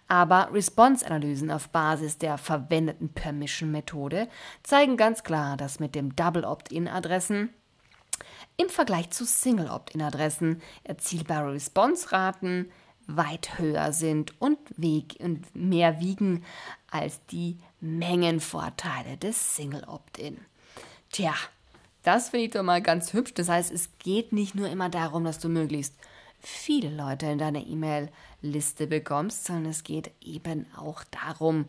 aber 0.09 0.51
Response-Analysen 0.53 1.51
auf 1.51 1.69
Basis 1.71 2.19
der 2.19 2.39
verwendeten 2.39 3.09
Permission-Methode 3.09 4.29
zeigen 4.63 4.97
ganz 4.97 5.25
klar, 5.25 5.57
dass 5.57 5.81
mit 5.81 5.95
dem 5.95 6.15
Double 6.15 6.45
Opt-in-Adressen 6.45 7.51
im 8.57 8.69
Vergleich 8.69 9.11
zu 9.11 9.25
Single 9.25 9.69
Opt-in-Adressen 9.69 10.63
erzielbare 10.85 11.53
Response-Raten 11.53 12.71
weit 13.07 13.59
höher 13.59 13.93
sind 13.93 14.41
und, 14.41 14.59
wieg 14.77 15.17
und 15.21 15.55
mehr 15.55 16.01
wiegen 16.01 16.45
als 16.91 17.25
die 17.27 17.59
Mengenvorteile 17.81 19.17
des 19.17 19.57
Single 19.57 19.85
Opt-in. 19.85 20.39
Tja, 21.11 21.35
das 22.03 22.31
finde 22.31 22.47
ich 22.47 22.53
doch 22.53 22.63
mal 22.63 22.83
ganz 22.83 23.13
hübsch. 23.13 23.35
Das 23.35 23.49
heißt, 23.49 23.73
es 23.73 23.91
geht 23.99 24.33
nicht 24.33 24.55
nur 24.55 24.69
immer 24.69 24.89
darum, 24.89 25.25
dass 25.25 25.39
du 25.39 25.49
möglichst 25.49 25.95
viele 26.41 26.91
Leute 26.91 27.27
in 27.27 27.39
deine 27.39 27.65
E-Mail-Liste 27.65 28.87
bekommst, 28.87 29.45
sondern 29.45 29.67
es 29.67 29.83
geht 29.83 30.11
eben 30.21 30.67
auch 30.77 31.03
darum, 31.05 31.67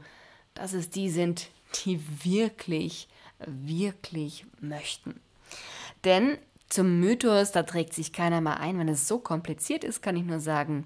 dass 0.53 0.74
es 0.74 0.89
die 0.89 1.10
sind, 1.10 1.50
die 1.86 2.00
wirklich, 2.24 3.08
wirklich 3.46 4.46
möchten. 4.60 5.20
Denn 6.03 6.38
zum 6.70 7.00
Mythos, 7.00 7.51
da 7.51 7.63
trägt 7.63 7.94
sich 7.94 8.13
keiner 8.13 8.41
mal 8.41 8.56
ein. 8.56 8.77
Wenn 8.77 8.89
es 8.89 9.08
so 9.08 9.20
kompliziert 9.20 9.84
ist, 9.84 10.01
kann 10.01 10.17
ich 10.17 10.24
nur 10.24 10.39
sagen, 10.39 10.86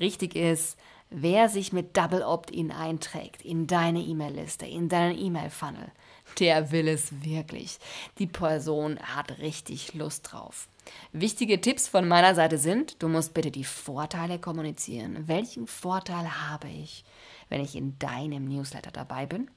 richtig 0.00 0.34
ist, 0.34 0.76
wer 1.10 1.48
sich 1.48 1.72
mit 1.72 1.96
Double 1.96 2.22
Opt-in 2.22 2.70
einträgt 2.70 3.42
in 3.42 3.66
deine 3.66 4.00
E-Mail-Liste, 4.00 4.66
in 4.66 4.88
deinen 4.88 5.18
E-Mail-Funnel, 5.18 5.92
der 6.38 6.70
will 6.70 6.88
es 6.88 7.24
wirklich. 7.24 7.78
Die 8.18 8.26
Person 8.26 8.98
hat 9.00 9.38
richtig 9.38 9.94
Lust 9.94 10.32
drauf. 10.32 10.68
Wichtige 11.12 11.60
Tipps 11.60 11.88
von 11.88 12.06
meiner 12.06 12.34
Seite 12.34 12.58
sind, 12.58 13.02
du 13.02 13.08
musst 13.08 13.34
bitte 13.34 13.50
die 13.50 13.64
Vorteile 13.64 14.38
kommunizieren. 14.38 15.28
Welchen 15.28 15.66
Vorteil 15.66 16.48
habe 16.48 16.68
ich, 16.68 17.04
wenn 17.48 17.60
ich 17.60 17.76
in 17.76 17.98
deinem 17.98 18.46
Newsletter 18.46 18.90
dabei 18.90 19.26
bin? 19.26 19.50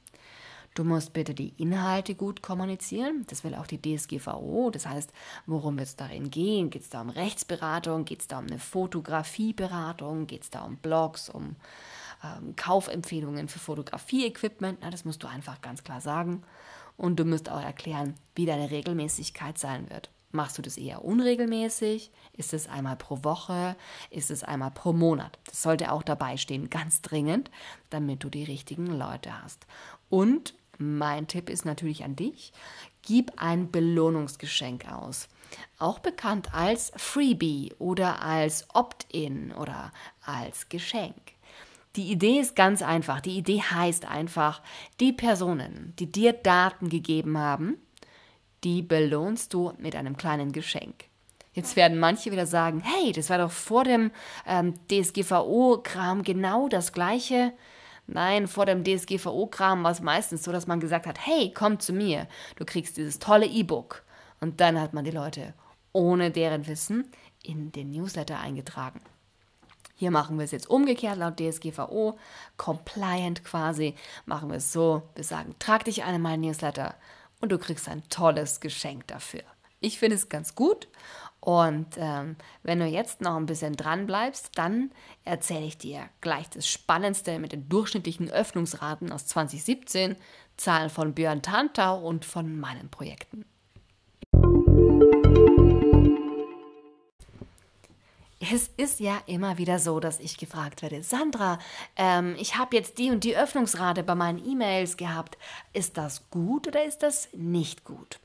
Du 0.75 0.83
musst 0.83 1.13
bitte 1.13 1.33
die 1.33 1.53
Inhalte 1.57 2.15
gut 2.15 2.41
kommunizieren. 2.41 3.25
Das 3.27 3.43
will 3.43 3.53
auch 3.53 3.67
die 3.67 3.81
DSGVO. 3.81 4.71
Das 4.71 4.87
heißt, 4.87 5.11
worum 5.45 5.77
wird 5.77 5.87
es 5.87 5.95
darin 5.95 6.31
gehen? 6.31 6.69
Geht 6.69 6.83
es 6.83 6.89
da 6.89 7.01
um 7.01 7.09
Rechtsberatung? 7.09 8.05
Geht 8.05 8.21
es 8.21 8.27
da 8.27 8.39
um 8.39 8.47
eine 8.47 8.59
Fotografieberatung? 8.59 10.25
Geht 10.25 10.43
es 10.43 10.49
da 10.49 10.63
um 10.63 10.77
Blogs, 10.77 11.29
um 11.29 11.55
ähm, 12.23 12.55
Kaufempfehlungen 12.55 13.47
für 13.47 13.59
Fotografie-Equipment. 13.59 14.79
Na, 14.81 14.89
das 14.89 15.05
musst 15.05 15.23
du 15.23 15.27
einfach 15.27 15.61
ganz 15.61 15.83
klar 15.83 16.01
sagen. 16.01 16.43
Und 16.97 17.19
du 17.19 17.25
musst 17.25 17.49
auch 17.49 17.61
erklären, 17.61 18.15
wie 18.35 18.45
deine 18.45 18.71
Regelmäßigkeit 18.71 19.57
sein 19.57 19.89
wird. 19.89 20.09
Machst 20.31 20.57
du 20.57 20.63
das 20.63 20.77
eher 20.77 21.05
unregelmäßig? 21.05 22.11
Ist 22.35 22.53
es 22.53 22.67
einmal 22.67 22.95
pro 22.95 23.23
Woche? 23.23 23.75
Ist 24.09 24.31
es 24.31 24.43
einmal 24.43 24.71
pro 24.71 24.91
Monat? 24.91 25.37
Das 25.45 25.61
sollte 25.61 25.91
auch 25.91 26.01
dabei 26.01 26.37
stehen, 26.37 26.71
ganz 26.71 27.03
dringend, 27.03 27.51
damit 27.91 28.23
du 28.23 28.29
die 28.29 28.43
richtigen 28.43 28.87
Leute 28.87 29.43
hast. 29.43 29.67
Und 30.09 30.55
mein 30.83 31.27
Tipp 31.27 31.49
ist 31.49 31.65
natürlich 31.65 32.03
an 32.03 32.15
dich, 32.15 32.53
gib 33.01 33.31
ein 33.37 33.71
Belohnungsgeschenk 33.71 34.91
aus. 34.91 35.27
Auch 35.77 35.99
bekannt 35.99 36.53
als 36.53 36.91
Freebie 36.95 37.73
oder 37.79 38.21
als 38.21 38.67
Opt-in 38.73 39.51
oder 39.53 39.91
als 40.25 40.69
Geschenk. 40.69 41.33
Die 41.95 42.11
Idee 42.11 42.39
ist 42.39 42.55
ganz 42.55 42.81
einfach. 42.81 43.21
Die 43.21 43.37
Idee 43.37 43.61
heißt 43.61 44.05
einfach, 44.05 44.61
die 44.99 45.13
Personen, 45.13 45.93
die 45.99 46.11
dir 46.11 46.33
Daten 46.33 46.89
gegeben 46.89 47.37
haben, 47.37 47.77
die 48.63 48.81
belohnst 48.81 49.53
du 49.53 49.73
mit 49.77 49.95
einem 49.95 50.17
kleinen 50.17 50.51
Geschenk. 50.51 51.05
Jetzt 51.53 51.75
werden 51.75 51.99
manche 51.99 52.31
wieder 52.31 52.47
sagen, 52.47 52.81
hey, 52.83 53.11
das 53.11 53.29
war 53.29 53.37
doch 53.37 53.51
vor 53.51 53.83
dem 53.83 54.09
ähm, 54.47 54.73
DSGVO-Kram 54.89 56.23
genau 56.23 56.67
das 56.67 56.93
gleiche. 56.93 57.53
Nein, 58.07 58.47
vor 58.47 58.65
dem 58.65 58.83
DSGVO-Kram 58.83 59.83
war 59.83 59.91
es 59.91 60.01
meistens 60.01 60.43
so, 60.43 60.51
dass 60.51 60.67
man 60.67 60.79
gesagt 60.79 61.05
hat, 61.05 61.25
hey, 61.25 61.53
komm 61.53 61.79
zu 61.79 61.93
mir, 61.93 62.27
du 62.57 62.65
kriegst 62.65 62.97
dieses 62.97 63.19
tolle 63.19 63.45
E-Book. 63.45 64.03
Und 64.41 64.59
dann 64.59 64.79
hat 64.79 64.93
man 64.93 65.05
die 65.05 65.11
Leute 65.11 65.53
ohne 65.93 66.31
deren 66.31 66.67
Wissen 66.67 67.09
in 67.43 67.71
den 67.71 67.91
Newsletter 67.91 68.39
eingetragen. 68.39 68.99
Hier 69.95 70.11
machen 70.11 70.37
wir 70.37 70.43
es 70.43 70.51
jetzt 70.51 70.69
umgekehrt 70.69 71.17
laut 71.17 71.39
DSGVO, 71.39 72.17
compliant 72.57 73.43
quasi, 73.45 73.95
machen 74.25 74.49
wir 74.49 74.57
es 74.57 74.73
so, 74.73 75.03
wir 75.15 75.23
sagen, 75.23 75.55
trag 75.59 75.85
dich 75.85 76.03
ein 76.03 76.15
in 76.15 76.21
meinen 76.21 76.41
Newsletter 76.41 76.95
und 77.39 77.51
du 77.51 77.57
kriegst 77.57 77.87
ein 77.87 78.03
tolles 78.09 78.59
Geschenk 78.59 79.07
dafür. 79.07 79.43
Ich 79.79 79.99
finde 79.99 80.15
es 80.15 80.29
ganz 80.29 80.55
gut 80.55 80.87
und 81.43 81.97
ähm, 81.97 82.37
wenn 82.61 82.79
du 82.79 82.85
jetzt 82.85 83.19
noch 83.19 83.35
ein 83.35 83.47
bisschen 83.47 83.75
dran 83.75 84.05
bleibst, 84.05 84.51
dann 84.55 84.91
erzähle 85.25 85.65
ich 85.65 85.77
dir 85.77 86.07
gleich 86.21 86.49
das 86.49 86.69
Spannendste 86.69 87.37
mit 87.37 87.51
den 87.51 87.67
durchschnittlichen 87.67 88.29
Öffnungsraten 88.29 89.11
aus 89.11 89.25
2017, 89.25 90.15
Zahlen 90.55 90.89
von 90.89 91.13
Björn 91.13 91.41
Tantau 91.41 91.99
und 91.99 92.23
von 92.23 92.57
meinen 92.57 92.87
Projekten. 92.87 93.43
Es 98.39 98.69
ist 98.77 99.01
ja 99.01 99.21
immer 99.25 99.57
wieder 99.57 99.79
so, 99.79 99.99
dass 99.99 100.21
ich 100.21 100.37
gefragt 100.37 100.81
werde, 100.81 101.03
Sandra, 101.03 101.59
ähm, 101.97 102.37
ich 102.39 102.57
habe 102.57 102.77
jetzt 102.77 102.97
die 102.97 103.11
und 103.11 103.25
die 103.25 103.35
Öffnungsrate 103.35 104.03
bei 104.03 104.15
meinen 104.15 104.45
E-Mails 104.45 104.95
gehabt. 104.95 105.37
Ist 105.73 105.97
das 105.97 106.29
gut 106.29 106.67
oder 106.67 106.85
ist 106.85 107.03
das 107.03 107.27
nicht 107.33 107.83
gut? 107.83 108.21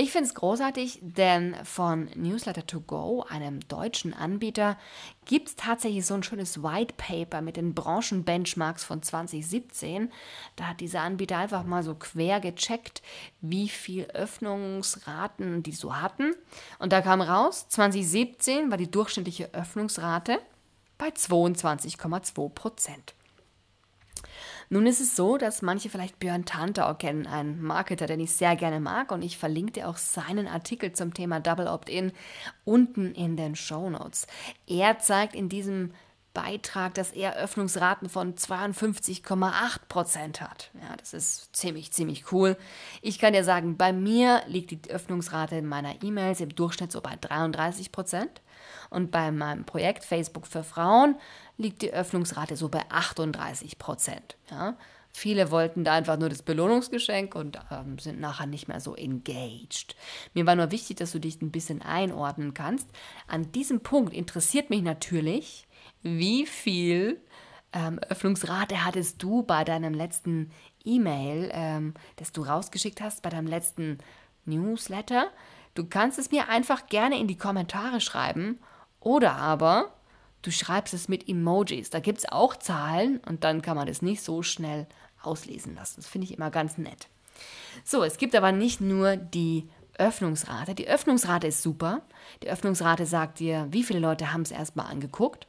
Ich 0.00 0.12
finde 0.12 0.28
es 0.28 0.34
großartig, 0.34 1.00
denn 1.02 1.54
von 1.62 2.08
Newsletter 2.14 2.66
to 2.66 2.80
Go, 2.80 3.22
einem 3.28 3.60
deutschen 3.68 4.14
Anbieter, 4.14 4.78
gibt 5.26 5.48
es 5.48 5.56
tatsächlich 5.56 6.06
so 6.06 6.14
ein 6.14 6.22
schönes 6.22 6.62
White 6.62 6.94
Paper 6.96 7.42
mit 7.42 7.58
den 7.58 7.74
Branchenbenchmarks 7.74 8.82
von 8.82 9.02
2017. 9.02 10.10
Da 10.56 10.68
hat 10.68 10.80
dieser 10.80 11.02
Anbieter 11.02 11.36
einfach 11.36 11.64
mal 11.64 11.82
so 11.82 11.94
quer 11.94 12.40
gecheckt, 12.40 13.02
wie 13.42 13.68
viel 13.68 14.04
Öffnungsraten 14.04 15.62
die 15.62 15.72
so 15.72 15.94
hatten. 15.94 16.34
Und 16.78 16.94
da 16.94 17.02
kam 17.02 17.20
raus, 17.20 17.68
2017 17.68 18.70
war 18.70 18.78
die 18.78 18.90
durchschnittliche 18.90 19.52
Öffnungsrate 19.52 20.38
bei 20.96 21.08
22,2 21.08 22.48
Prozent. 22.48 23.14
Nun 24.72 24.86
ist 24.86 25.00
es 25.00 25.16
so, 25.16 25.36
dass 25.36 25.62
manche 25.62 25.90
vielleicht 25.90 26.20
Björn 26.20 26.44
Tantau 26.44 26.94
kennen, 26.94 27.26
einen 27.26 27.60
Marketer, 27.60 28.06
den 28.06 28.20
ich 28.20 28.32
sehr 28.32 28.54
gerne 28.54 28.78
mag 28.78 29.10
und 29.10 29.22
ich 29.22 29.36
verlinke 29.36 29.72
dir 29.72 29.88
auch 29.88 29.96
seinen 29.96 30.46
Artikel 30.46 30.92
zum 30.92 31.12
Thema 31.12 31.40
Double 31.40 31.66
Opt-in 31.66 32.12
unten 32.64 33.12
in 33.12 33.36
den 33.36 33.56
Show 33.56 33.90
Notes. 33.90 34.28
Er 34.68 35.00
zeigt 35.00 35.34
in 35.34 35.48
diesem 35.48 35.92
Beitrag, 36.34 36.94
dass 36.94 37.10
er 37.10 37.34
Öffnungsraten 37.36 38.08
von 38.08 38.36
52,8 38.36 39.78
Prozent 39.88 40.40
hat. 40.40 40.70
Ja, 40.74 40.96
das 40.96 41.14
ist 41.14 41.56
ziemlich, 41.56 41.92
ziemlich 41.92 42.30
cool. 42.30 42.56
Ich 43.02 43.18
kann 43.18 43.32
dir 43.32 43.42
sagen, 43.42 43.76
bei 43.76 43.92
mir 43.92 44.42
liegt 44.46 44.70
die 44.70 44.90
Öffnungsrate 44.90 45.62
meiner 45.62 46.00
E-Mails 46.04 46.40
im 46.40 46.54
Durchschnitt 46.54 46.92
so 46.92 47.00
bei 47.00 47.16
33 47.20 47.90
Prozent. 47.90 48.40
Und 48.90 49.10
bei 49.10 49.30
meinem 49.30 49.64
Projekt 49.64 50.04
Facebook 50.04 50.46
für 50.46 50.64
Frauen 50.64 51.16
liegt 51.56 51.82
die 51.82 51.92
Öffnungsrate 51.92 52.56
so 52.56 52.68
bei 52.68 52.82
38 52.90 53.78
Prozent. 53.78 54.36
Ja? 54.50 54.76
Viele 55.12 55.50
wollten 55.50 55.84
da 55.84 55.94
einfach 55.94 56.18
nur 56.18 56.28
das 56.28 56.42
Belohnungsgeschenk 56.42 57.34
und 57.34 57.58
ähm, 57.70 57.98
sind 57.98 58.20
nachher 58.20 58.46
nicht 58.46 58.68
mehr 58.68 58.80
so 58.80 58.94
engaged. 58.94 59.96
Mir 60.34 60.46
war 60.46 60.54
nur 60.54 60.70
wichtig, 60.70 60.98
dass 60.98 61.12
du 61.12 61.18
dich 61.18 61.40
ein 61.42 61.50
bisschen 61.50 61.82
einordnen 61.82 62.54
kannst. 62.54 62.88
An 63.26 63.50
diesem 63.52 63.80
Punkt 63.80 64.14
interessiert 64.14 64.70
mich 64.70 64.82
natürlich, 64.82 65.66
wie 66.02 66.46
viel 66.46 67.20
ähm, 67.72 67.98
Öffnungsrate 68.08 68.84
hattest 68.84 69.22
du 69.22 69.42
bei 69.42 69.64
deinem 69.64 69.94
letzten 69.94 70.50
E-Mail, 70.84 71.50
ähm, 71.52 71.94
das 72.16 72.32
du 72.32 72.42
rausgeschickt 72.42 73.00
hast, 73.00 73.22
bei 73.22 73.30
deinem 73.30 73.48
letzten 73.48 73.98
Newsletter? 74.44 75.28
Du 75.74 75.86
kannst 75.86 76.18
es 76.18 76.30
mir 76.30 76.48
einfach 76.48 76.86
gerne 76.86 77.18
in 77.18 77.26
die 77.26 77.36
Kommentare 77.36 78.00
schreiben 78.00 78.58
oder 79.00 79.34
aber 79.36 79.92
du 80.42 80.50
schreibst 80.50 80.94
es 80.94 81.08
mit 81.08 81.28
Emojis. 81.28 81.90
Da 81.90 82.00
gibt 82.00 82.18
es 82.18 82.30
auch 82.30 82.56
Zahlen 82.56 83.18
und 83.26 83.44
dann 83.44 83.62
kann 83.62 83.76
man 83.76 83.86
das 83.86 84.02
nicht 84.02 84.22
so 84.22 84.42
schnell 84.42 84.86
auslesen 85.22 85.74
lassen. 85.74 85.96
Das 85.96 86.06
finde 86.06 86.26
ich 86.26 86.34
immer 86.34 86.50
ganz 86.50 86.78
nett. 86.78 87.08
So, 87.84 88.04
es 88.04 88.18
gibt 88.18 88.34
aber 88.34 88.52
nicht 88.52 88.80
nur 88.80 89.16
die 89.16 89.68
Öffnungsrate. 89.98 90.74
Die 90.74 90.88
Öffnungsrate 90.88 91.46
ist 91.46 91.62
super. 91.62 92.02
Die 92.42 92.48
Öffnungsrate 92.48 93.06
sagt 93.06 93.38
dir, 93.38 93.66
wie 93.70 93.84
viele 93.84 93.98
Leute 93.98 94.32
haben 94.32 94.42
es 94.42 94.50
erstmal 94.50 94.86
angeguckt. 94.86 95.46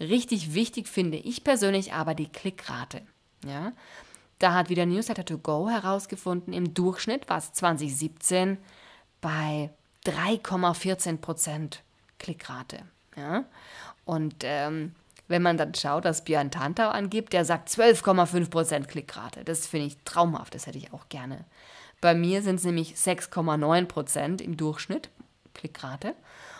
Richtig 0.00 0.54
wichtig 0.54 0.88
finde 0.88 1.18
ich 1.18 1.42
persönlich 1.42 1.92
aber 1.92 2.14
die 2.14 2.28
Klickrate. 2.28 3.02
Ja? 3.46 3.72
Da 4.38 4.54
hat 4.54 4.68
wieder 4.68 4.86
Newsletter 4.86 5.24
to 5.24 5.38
Go 5.38 5.68
herausgefunden, 5.68 6.52
im 6.52 6.74
Durchschnitt 6.74 7.28
war 7.28 7.38
es 7.38 7.52
2017 7.52 8.58
bei 9.20 9.70
3,14 10.04 11.16
Prozent 11.16 11.82
Klickrate. 12.18 12.80
Ja? 13.16 13.44
Und 14.04 14.36
ähm, 14.42 14.94
wenn 15.28 15.42
man 15.42 15.58
dann 15.58 15.74
schaut, 15.74 16.04
dass 16.04 16.24
Björn 16.24 16.50
Tantau 16.50 16.88
angibt, 16.88 17.32
der 17.32 17.44
sagt 17.44 17.68
12,5 17.68 18.50
Prozent 18.50 18.88
Klickrate. 18.88 19.44
Das 19.44 19.66
finde 19.66 19.86
ich 19.86 19.98
traumhaft, 20.04 20.54
das 20.54 20.66
hätte 20.66 20.78
ich 20.78 20.92
auch 20.92 21.08
gerne. 21.08 21.44
Bei 22.00 22.14
mir 22.14 22.42
sind 22.42 22.56
es 22.56 22.64
nämlich 22.64 22.94
6,9 22.94 23.86
Prozent 23.86 24.40
im 24.40 24.56
Durchschnitt 24.56 25.10
Klickrate. 25.54 26.14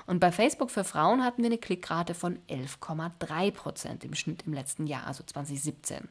Und 0.07 0.21
bei 0.21 0.33
Facebook 0.33 0.71
für 0.71 0.85
Frauen 0.85 1.25
hatten 1.25 1.43
wir 1.43 1.51
eine 1.51 1.59
Klickrate 1.59 2.15
von 2.15 2.39
11,3 2.49 3.53
Prozent 3.53 4.05
im 4.05 4.15
Schnitt 4.15 4.45
im 4.47 4.53
letzten 4.53 4.87
Jahr, 4.87 5.07
also 5.07 5.23
2017. 5.23 6.09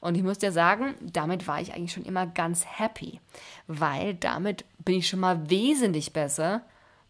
Und 0.00 0.14
ich 0.14 0.22
muss 0.22 0.38
dir 0.38 0.52
sagen, 0.52 0.94
damit 1.00 1.46
war 1.46 1.60
ich 1.60 1.74
eigentlich 1.74 1.92
schon 1.92 2.04
immer 2.04 2.26
ganz 2.26 2.64
happy, 2.66 3.20
weil 3.66 4.14
damit 4.14 4.64
bin 4.78 4.96
ich 4.96 5.08
schon 5.08 5.20
mal 5.20 5.50
wesentlich 5.50 6.12
besser 6.12 6.62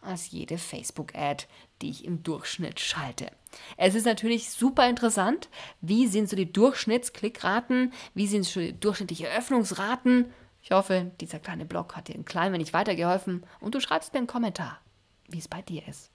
als 0.02 0.30
jede 0.30 0.58
Facebook-Ad, 0.58 1.46
die 1.82 1.90
ich 1.90 2.04
im 2.04 2.22
Durchschnitt 2.22 2.80
schalte. 2.80 3.30
Es 3.76 3.94
ist 3.94 4.06
natürlich 4.06 4.50
super 4.50 4.88
interessant, 4.88 5.48
wie 5.80 6.06
sind 6.06 6.28
so 6.28 6.36
die 6.36 6.52
Durchschnittsklickraten, 6.52 7.92
wie 8.14 8.26
sind 8.26 8.44
so 8.44 8.60
die 8.60 8.78
durchschnittliche 8.78 9.28
Öffnungsraten. 9.28 10.32
Ich 10.62 10.70
hoffe, 10.70 11.10
dieser 11.20 11.38
kleine 11.38 11.64
Blog 11.64 11.96
hat 11.96 12.08
dir 12.08 12.14
ein 12.14 12.24
klein 12.24 12.52
wenig 12.52 12.72
weitergeholfen 12.72 13.44
und 13.60 13.74
du 13.74 13.80
schreibst 13.80 14.12
mir 14.12 14.18
einen 14.18 14.26
Kommentar, 14.26 14.80
wie 15.28 15.38
es 15.38 15.48
bei 15.48 15.62
dir 15.62 15.82
ist. 15.88 16.10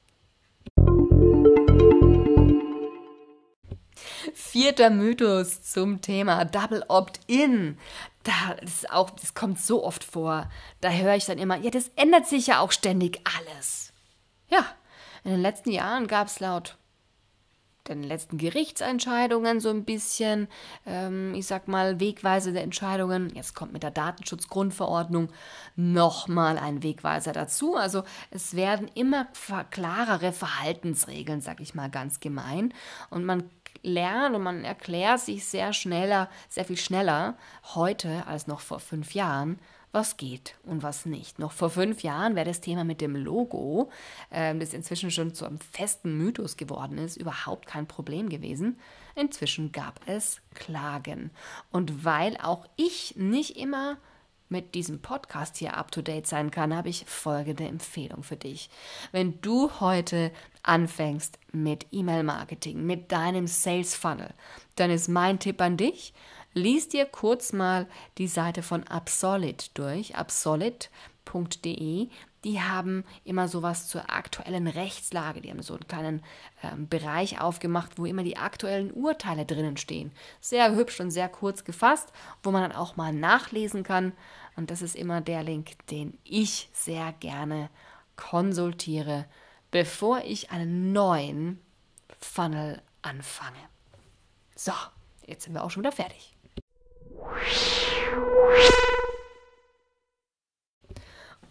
Vierter 4.34 4.90
Mythos 4.90 5.62
zum 5.64 6.02
Thema 6.02 6.46
Double 6.46 6.84
Opt-in. 6.88 7.78
Da 8.26 8.54
ist 8.62 8.90
auch, 8.90 9.12
das 9.12 9.36
kommt 9.36 9.60
so 9.60 9.84
oft 9.84 10.04
vor. 10.04 10.50
Da 10.82 10.90
höre 10.90 11.16
ich 11.16 11.26
dann 11.26 11.38
immer, 11.38 11.58
ja, 11.58 11.70
das 11.70 11.92
ändert 11.96 12.28
sich 12.28 12.48
ja 12.48 12.60
auch 12.60 12.72
ständig 12.72 13.22
alles. 13.38 13.94
Ja, 14.50 14.66
in 15.24 15.32
den 15.32 15.42
letzten 15.42 15.72
Jahren 15.72 16.08
gab 16.08 16.28
es 16.28 16.40
laut 16.40 16.76
den 17.88 18.04
letzten 18.04 18.38
Gerichtsentscheidungen 18.38 19.60
so 19.60 19.70
ein 19.70 19.86
bisschen, 19.86 20.48
ähm, 20.86 21.34
ich 21.36 21.46
sag 21.46 21.68
mal, 21.68 22.00
wegweisende 22.00 22.60
Entscheidungen. 22.62 23.32
Jetzt 23.36 23.54
kommt 23.54 23.74
mit 23.74 23.84
der 23.84 23.92
Datenschutzgrundverordnung 23.92 25.30
nochmal 25.76 26.58
ein 26.58 26.82
Wegweiser 26.84 27.32
dazu. 27.32 27.76
Also 27.76 28.04
es 28.32 28.56
werden 28.56 28.90
immer 28.96 29.28
klarere 29.70 30.32
Verhaltensregeln, 30.32 31.42
sag 31.42 31.62
ich 31.62 31.76
mal 31.76 31.90
ganz 31.90 32.20
gemein. 32.20 32.74
Und 33.10 33.26
man 33.26 33.50
lernt 33.84 34.36
und 34.36 34.44
man 34.44 34.64
erklärt 34.64 35.20
sich 35.20 35.46
sehr 35.46 35.74
schneller, 35.74 36.30
sehr 36.50 36.66
viel 36.66 36.78
schneller 36.78 37.38
heute 37.74 38.26
als 38.28 38.48
noch 38.48 38.60
vor 38.60 38.80
fünf 38.80 39.14
Jahren, 39.14 39.60
was 39.92 40.18
geht 40.18 40.56
und 40.64 40.84
was 40.84 41.06
nicht. 41.06 41.40
Noch 41.40 41.54
vor 41.54 41.70
fünf 41.70 42.04
Jahren 42.04 42.36
wäre 42.36 42.46
das 42.46 42.60
Thema 42.60 42.84
mit 42.84 43.00
dem 43.00 43.16
Logo, 43.16 43.90
äh, 44.30 44.54
das 44.54 44.74
inzwischen 44.74 45.10
schon 45.10 45.34
zu 45.34 45.46
einem 45.46 45.60
festen 45.60 46.18
Mythos 46.18 46.58
geworden 46.58 46.98
ist, 46.98 47.16
überhaupt 47.16 47.66
kein 47.66 47.88
Problem 47.88 48.28
gewesen. 48.28 48.78
Inzwischen 49.16 49.72
gab 49.72 50.02
es 50.06 50.42
Klagen. 50.54 51.32
Und 51.72 52.04
weil 52.04 52.38
auch 52.38 52.66
ich 52.76 53.16
nicht 53.16 53.58
immer 53.58 53.98
mit 54.50 54.76
diesem 54.76 55.02
Podcast 55.02 55.58
hier 55.58 55.76
up-to-date 55.76 56.28
sein 56.28 56.52
kann, 56.52 56.76
habe 56.76 56.90
ich 56.90 57.06
folgende 57.06 57.66
Empfehlung 57.66 58.24
für 58.24 58.36
dich. 58.36 58.70
Wenn 59.12 59.42
du 59.42 59.72
heute 59.80 60.32
anfängst 60.64 61.40
mit 61.52 61.88
E-Mail-Marketing, 61.92 62.86
mit 62.86 63.12
deinem 63.12 63.48
Sales 63.48 63.96
Funnel, 63.96 64.34
dann 64.76 64.92
ist 64.92 65.08
mein 65.08 65.40
Tipp 65.40 65.62
an 65.62 65.78
dich, 65.78 66.14
lies 66.54 66.88
dir 66.88 67.06
kurz 67.06 67.54
mal 67.54 67.88
die 68.18 68.28
Seite 68.28 68.62
von 68.64 68.84
Absolid 68.84 69.78
durch, 69.78 70.16
absolid.de. 71.26 72.10
Die 72.44 72.62
haben 72.62 73.04
immer 73.24 73.48
sowas 73.48 73.88
zur 73.88 74.10
aktuellen 74.10 74.68
Rechtslage. 74.68 75.42
Die 75.42 75.50
haben 75.50 75.64
so 75.64 75.74
einen 75.74 75.88
kleinen 75.88 76.24
ähm, 76.64 76.88
Bereich 76.88 77.42
aufgemacht, 77.42 77.98
wo 77.98 78.06
immer 78.06 78.24
die 78.24 78.38
aktuellen 78.38 78.92
Urteile 78.92 79.46
drinnen 79.46 79.78
stehen. 79.78 80.12
Sehr 80.42 80.76
hübsch 80.76 81.00
und 81.00 81.12
sehr 81.12 81.30
kurz 81.30 81.64
gefasst, 81.64 82.12
wo 82.44 82.52
man 82.52 82.62
dann 82.62 82.78
auch 82.78 82.96
mal 82.96 83.14
nachlesen 83.14 83.84
kann. 83.84 84.14
Und 84.56 84.72
das 84.72 84.82
ist 84.82 84.96
immer 84.96 85.22
der 85.22 85.44
Link, 85.44 85.72
den 85.90 86.18
ich 86.24 86.70
sehr 86.72 87.14
gerne 87.20 87.70
konsultiere 88.16 89.26
bevor 89.76 90.22
ich 90.24 90.52
einen 90.52 90.94
neuen 90.94 91.60
Funnel 92.22 92.82
anfange. 93.02 93.60
So, 94.56 94.72
jetzt 95.26 95.44
sind 95.44 95.54
wir 95.54 95.66
auch 95.66 95.70
schon 95.70 95.84
wieder 95.84 95.92
fertig. 95.92 96.34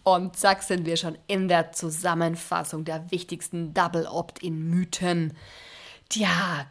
Und 0.05 0.37
zack 0.37 0.61
sind 0.61 0.85
wir 0.85 0.97
schon 0.97 1.17
in 1.25 1.47
der 1.47 1.71
Zusammenfassung 1.71 2.85
der 2.85 3.09
wichtigsten 3.09 3.73
Double 3.73 4.05
Opt-in-Mythen. 4.05 5.33
Tja, 6.09 6.67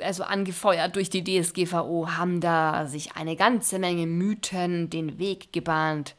also 0.00 0.22
angefeuert 0.22 0.96
durch 0.96 1.10
die 1.10 1.22
DSGVO 1.22 2.08
haben 2.16 2.40
da 2.40 2.86
sich 2.86 3.14
eine 3.14 3.36
ganze 3.36 3.78
Menge 3.78 4.06
Mythen 4.06 4.88
den 4.88 5.18
Weg 5.18 5.52
gebahnt. 5.52 6.16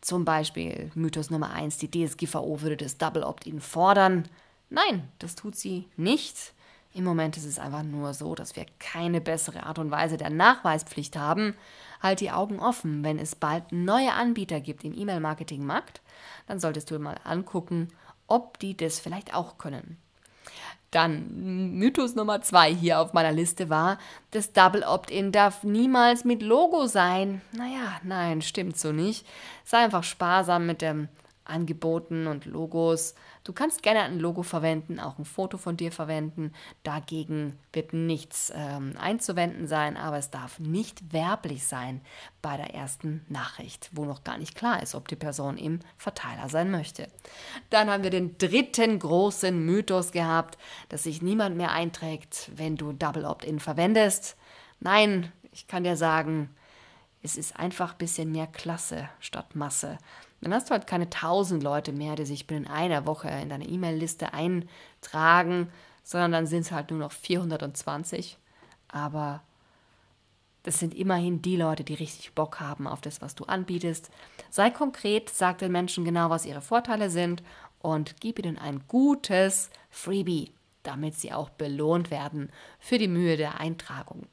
Zum 0.00 0.24
Beispiel 0.24 0.90
Mythos 0.96 1.30
Nummer 1.30 1.52
1, 1.52 1.78
die 1.78 1.88
DSGVO 1.88 2.62
würde 2.62 2.76
das 2.76 2.98
Double 2.98 3.22
Opt-in 3.22 3.60
fordern. 3.60 4.28
Nein, 4.70 5.06
das 5.20 5.36
tut 5.36 5.54
sie 5.54 5.86
nicht. 5.96 6.52
Im 6.94 7.04
Moment 7.04 7.36
ist 7.36 7.44
es 7.44 7.60
einfach 7.60 7.84
nur 7.84 8.12
so, 8.12 8.34
dass 8.34 8.56
wir 8.56 8.66
keine 8.80 9.20
bessere 9.20 9.62
Art 9.62 9.78
und 9.78 9.92
Weise 9.92 10.16
der 10.16 10.30
Nachweispflicht 10.30 11.16
haben. 11.16 11.54
Halt 12.00 12.20
die 12.20 12.30
Augen 12.30 12.60
offen, 12.60 13.04
wenn 13.04 13.18
es 13.18 13.34
bald 13.34 13.72
neue 13.72 14.12
Anbieter 14.12 14.60
gibt 14.60 14.84
im 14.84 14.96
E-Mail-Marketing-Markt, 14.96 16.00
dann 16.46 16.60
solltest 16.60 16.90
du 16.90 16.98
mal 16.98 17.16
angucken, 17.24 17.88
ob 18.26 18.58
die 18.58 18.76
das 18.76 19.00
vielleicht 19.00 19.34
auch 19.34 19.58
können. 19.58 19.98
Dann 20.90 21.74
Mythos 21.78 22.14
Nummer 22.14 22.40
zwei 22.40 22.72
hier 22.72 23.00
auf 23.00 23.12
meiner 23.12 23.32
Liste 23.32 23.68
war, 23.68 23.98
das 24.30 24.52
Double 24.52 24.82
Opt-in 24.82 25.32
darf 25.32 25.62
niemals 25.62 26.24
mit 26.24 26.42
Logo 26.42 26.86
sein. 26.86 27.42
Naja, 27.52 28.00
nein, 28.04 28.40
stimmt 28.40 28.78
so 28.78 28.92
nicht. 28.92 29.26
Sei 29.64 29.78
einfach 29.78 30.04
sparsam 30.04 30.66
mit 30.66 30.80
dem 30.80 31.08
Angeboten 31.44 32.26
und 32.26 32.46
Logos. 32.46 33.14
Du 33.48 33.54
kannst 33.54 33.82
gerne 33.82 34.02
ein 34.02 34.20
Logo 34.20 34.42
verwenden, 34.42 35.00
auch 35.00 35.18
ein 35.18 35.24
Foto 35.24 35.56
von 35.56 35.78
dir 35.78 35.90
verwenden. 35.90 36.52
Dagegen 36.82 37.58
wird 37.72 37.94
nichts 37.94 38.52
ähm, 38.54 38.92
einzuwenden 39.00 39.66
sein, 39.66 39.96
aber 39.96 40.18
es 40.18 40.28
darf 40.28 40.58
nicht 40.58 41.14
werblich 41.14 41.66
sein 41.66 42.02
bei 42.42 42.58
der 42.58 42.74
ersten 42.74 43.24
Nachricht, 43.30 43.88
wo 43.94 44.04
noch 44.04 44.22
gar 44.22 44.36
nicht 44.36 44.54
klar 44.54 44.82
ist, 44.82 44.94
ob 44.94 45.08
die 45.08 45.16
Person 45.16 45.56
im 45.56 45.80
Verteiler 45.96 46.50
sein 46.50 46.70
möchte. 46.70 47.08
Dann 47.70 47.88
haben 47.88 48.02
wir 48.02 48.10
den 48.10 48.36
dritten 48.36 48.98
großen 48.98 49.58
Mythos 49.64 50.12
gehabt, 50.12 50.58
dass 50.90 51.04
sich 51.04 51.22
niemand 51.22 51.56
mehr 51.56 51.72
einträgt, 51.72 52.50
wenn 52.54 52.76
du 52.76 52.92
Double 52.92 53.24
Opt-in 53.24 53.60
verwendest. 53.60 54.36
Nein, 54.78 55.32
ich 55.52 55.66
kann 55.66 55.84
dir 55.84 55.96
sagen, 55.96 56.54
es 57.22 57.38
ist 57.38 57.58
einfach 57.58 57.92
ein 57.92 57.98
bisschen 57.98 58.30
mehr 58.30 58.46
Klasse 58.46 59.08
statt 59.20 59.56
Masse. 59.56 59.96
Dann 60.40 60.54
hast 60.54 60.68
du 60.68 60.72
halt 60.72 60.86
keine 60.86 61.10
tausend 61.10 61.62
Leute 61.62 61.92
mehr, 61.92 62.14
die 62.14 62.24
sich 62.24 62.46
binnen 62.46 62.66
einer 62.66 63.06
Woche 63.06 63.28
in 63.28 63.48
deine 63.48 63.66
E-Mail-Liste 63.66 64.32
eintragen, 64.32 65.72
sondern 66.04 66.32
dann 66.32 66.46
sind 66.46 66.60
es 66.60 66.72
halt 66.72 66.90
nur 66.90 67.00
noch 67.00 67.12
420. 67.12 68.38
Aber 68.88 69.42
das 70.62 70.78
sind 70.78 70.94
immerhin 70.94 71.42
die 71.42 71.56
Leute, 71.56 71.84
die 71.84 71.94
richtig 71.94 72.34
Bock 72.34 72.60
haben 72.60 72.86
auf 72.86 73.00
das, 73.00 73.20
was 73.20 73.34
du 73.34 73.44
anbietest. 73.44 74.10
Sei 74.50 74.70
konkret, 74.70 75.30
sag 75.30 75.58
den 75.58 75.72
Menschen 75.72 76.04
genau, 76.04 76.30
was 76.30 76.46
ihre 76.46 76.60
Vorteile 76.62 77.10
sind 77.10 77.42
und 77.80 78.20
gib 78.20 78.38
ihnen 78.38 78.58
ein 78.58 78.82
gutes 78.88 79.70
Freebie, 79.90 80.52
damit 80.82 81.14
sie 81.14 81.32
auch 81.32 81.50
belohnt 81.50 82.10
werden 82.10 82.50
für 82.78 82.98
die 82.98 83.08
Mühe 83.08 83.36
der 83.36 83.60
Eintragung. 83.60 84.26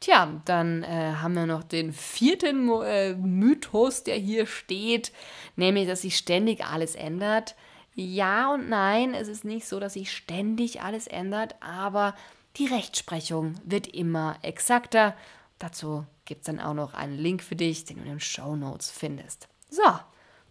Tja, 0.00 0.40
dann 0.46 0.82
äh, 0.82 1.12
haben 1.20 1.34
wir 1.34 1.44
noch 1.44 1.62
den 1.62 1.92
vierten 1.92 2.70
äh, 2.82 3.12
Mythos, 3.14 4.02
der 4.02 4.16
hier 4.16 4.46
steht, 4.46 5.12
nämlich, 5.56 5.86
dass 5.86 6.02
sich 6.02 6.16
ständig 6.16 6.64
alles 6.64 6.94
ändert. 6.94 7.54
Ja 7.94 8.54
und 8.54 8.70
nein, 8.70 9.12
es 9.12 9.28
ist 9.28 9.44
nicht 9.44 9.66
so, 9.66 9.78
dass 9.78 9.92
sich 9.92 10.10
ständig 10.10 10.80
alles 10.80 11.06
ändert, 11.06 11.54
aber 11.60 12.14
die 12.56 12.66
Rechtsprechung 12.66 13.56
wird 13.64 13.86
immer 13.88 14.36
exakter. 14.40 15.14
Dazu 15.58 16.06
gibt 16.24 16.42
es 16.42 16.46
dann 16.46 16.60
auch 16.60 16.74
noch 16.74 16.94
einen 16.94 17.18
Link 17.18 17.42
für 17.42 17.56
dich, 17.56 17.84
den 17.84 17.98
du 17.98 18.04
in 18.04 18.08
den 18.08 18.20
Show 18.20 18.56
Notes 18.56 18.90
findest. 18.90 19.48
So, 19.68 19.82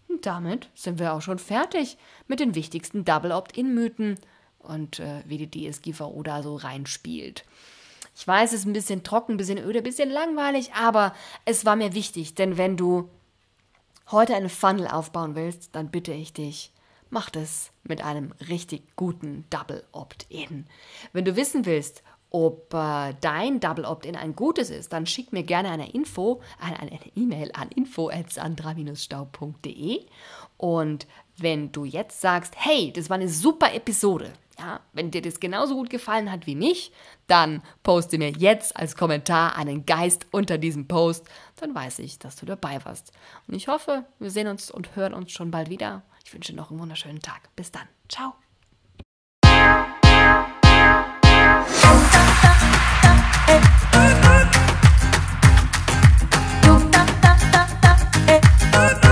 und 0.07 0.27
damit 0.27 0.69
sind 0.75 0.99
wir 0.99 1.13
auch 1.13 1.21
schon 1.21 1.39
fertig 1.39 1.97
mit 2.27 2.39
den 2.39 2.53
wichtigsten 2.53 3.03
Double 3.03 3.31
Opt-in-Mythen 3.31 4.19
und 4.59 4.99
äh, 4.99 5.23
wie 5.25 5.43
die 5.43 5.71
DSGVO 5.71 6.21
da 6.21 6.43
so 6.43 6.55
reinspielt. 6.55 7.45
Ich 8.19 8.27
weiß, 8.27 8.51
es 8.51 8.59
ist 8.59 8.65
ein 8.65 8.73
bisschen 8.73 9.03
trocken, 9.03 9.35
ein 9.35 9.37
bisschen 9.37 9.59
öde, 9.59 9.79
ein 9.79 9.83
bisschen 9.83 10.09
langweilig, 10.09 10.73
aber 10.73 11.15
es 11.45 11.63
war 11.63 11.77
mir 11.77 11.93
wichtig, 11.93 12.35
denn 12.35 12.57
wenn 12.57 12.75
du 12.75 13.07
heute 14.11 14.35
einen 14.35 14.49
Funnel 14.49 14.89
aufbauen 14.89 15.35
willst, 15.35 15.73
dann 15.73 15.89
bitte 15.89 16.11
ich 16.11 16.33
dich, 16.33 16.73
mach 17.09 17.29
das 17.29 17.71
mit 17.83 18.03
einem 18.03 18.33
richtig 18.49 18.97
guten 18.97 19.45
Double 19.49 19.85
Opt-in. 19.93 20.65
Wenn 21.13 21.23
du 21.23 21.37
wissen 21.37 21.65
willst, 21.65 22.03
ob 22.29 22.73
äh, 22.73 23.13
dein 23.21 23.61
Double 23.61 23.85
Opt-in 23.85 24.17
ein 24.17 24.35
gutes 24.35 24.69
ist, 24.69 24.91
dann 24.91 25.05
schick 25.05 25.31
mir 25.31 25.43
gerne 25.43 25.69
eine 25.69 25.93
Info, 25.93 26.41
eine 26.59 26.99
E-Mail 27.15 27.51
an 27.53 27.69
info@sandra-staub.de 27.69 30.05
und 30.57 31.07
wenn 31.37 31.71
du 31.71 31.85
jetzt 31.85 32.19
sagst, 32.19 32.53
hey, 32.57 32.91
das 32.91 33.09
war 33.09 33.15
eine 33.15 33.29
super 33.29 33.73
Episode, 33.73 34.33
ja, 34.59 34.81
wenn 34.91 35.09
dir 35.09 35.21
das 35.21 35.39
genauso 35.39 35.75
gut 35.75 35.89
gefallen 35.89 36.29
hat 36.29 36.45
wie 36.45 36.55
mich, 36.55 36.91
dann 37.27 37.61
poste 37.81 38.17
mir 38.17 38.31
jetzt 38.31 38.75
als 38.75 38.97
Kommentar 38.97 39.55
einen 39.55 39.85
Geist 39.85 40.27
unter 40.31 40.57
diesem 40.57 40.85
Post, 40.85 41.25
dann 41.61 41.73
weiß 41.73 41.99
ich, 41.99 42.19
dass 42.19 42.35
du 42.35 42.45
dabei 42.45 42.83
warst. 42.83 43.13
Und 43.47 43.53
ich 43.53 43.69
hoffe, 43.69 44.03
wir 44.19 44.29
sehen 44.29 44.47
uns 44.47 44.69
und 44.69 44.97
hören 44.97 45.13
uns 45.13 45.31
schon 45.31 45.49
bald 45.49 45.69
wieder. 45.69 46.03
Ich 46.25 46.33
wünsche 46.33 46.53
noch 46.53 46.71
einen 46.71 46.79
wunderschönen 46.81 47.21
Tag. 47.21 47.55
Bis 47.55 47.71
dann. 47.71 47.87
Ciao. 48.09 48.33
Du, 56.61 56.75
eh. 58.27 59.08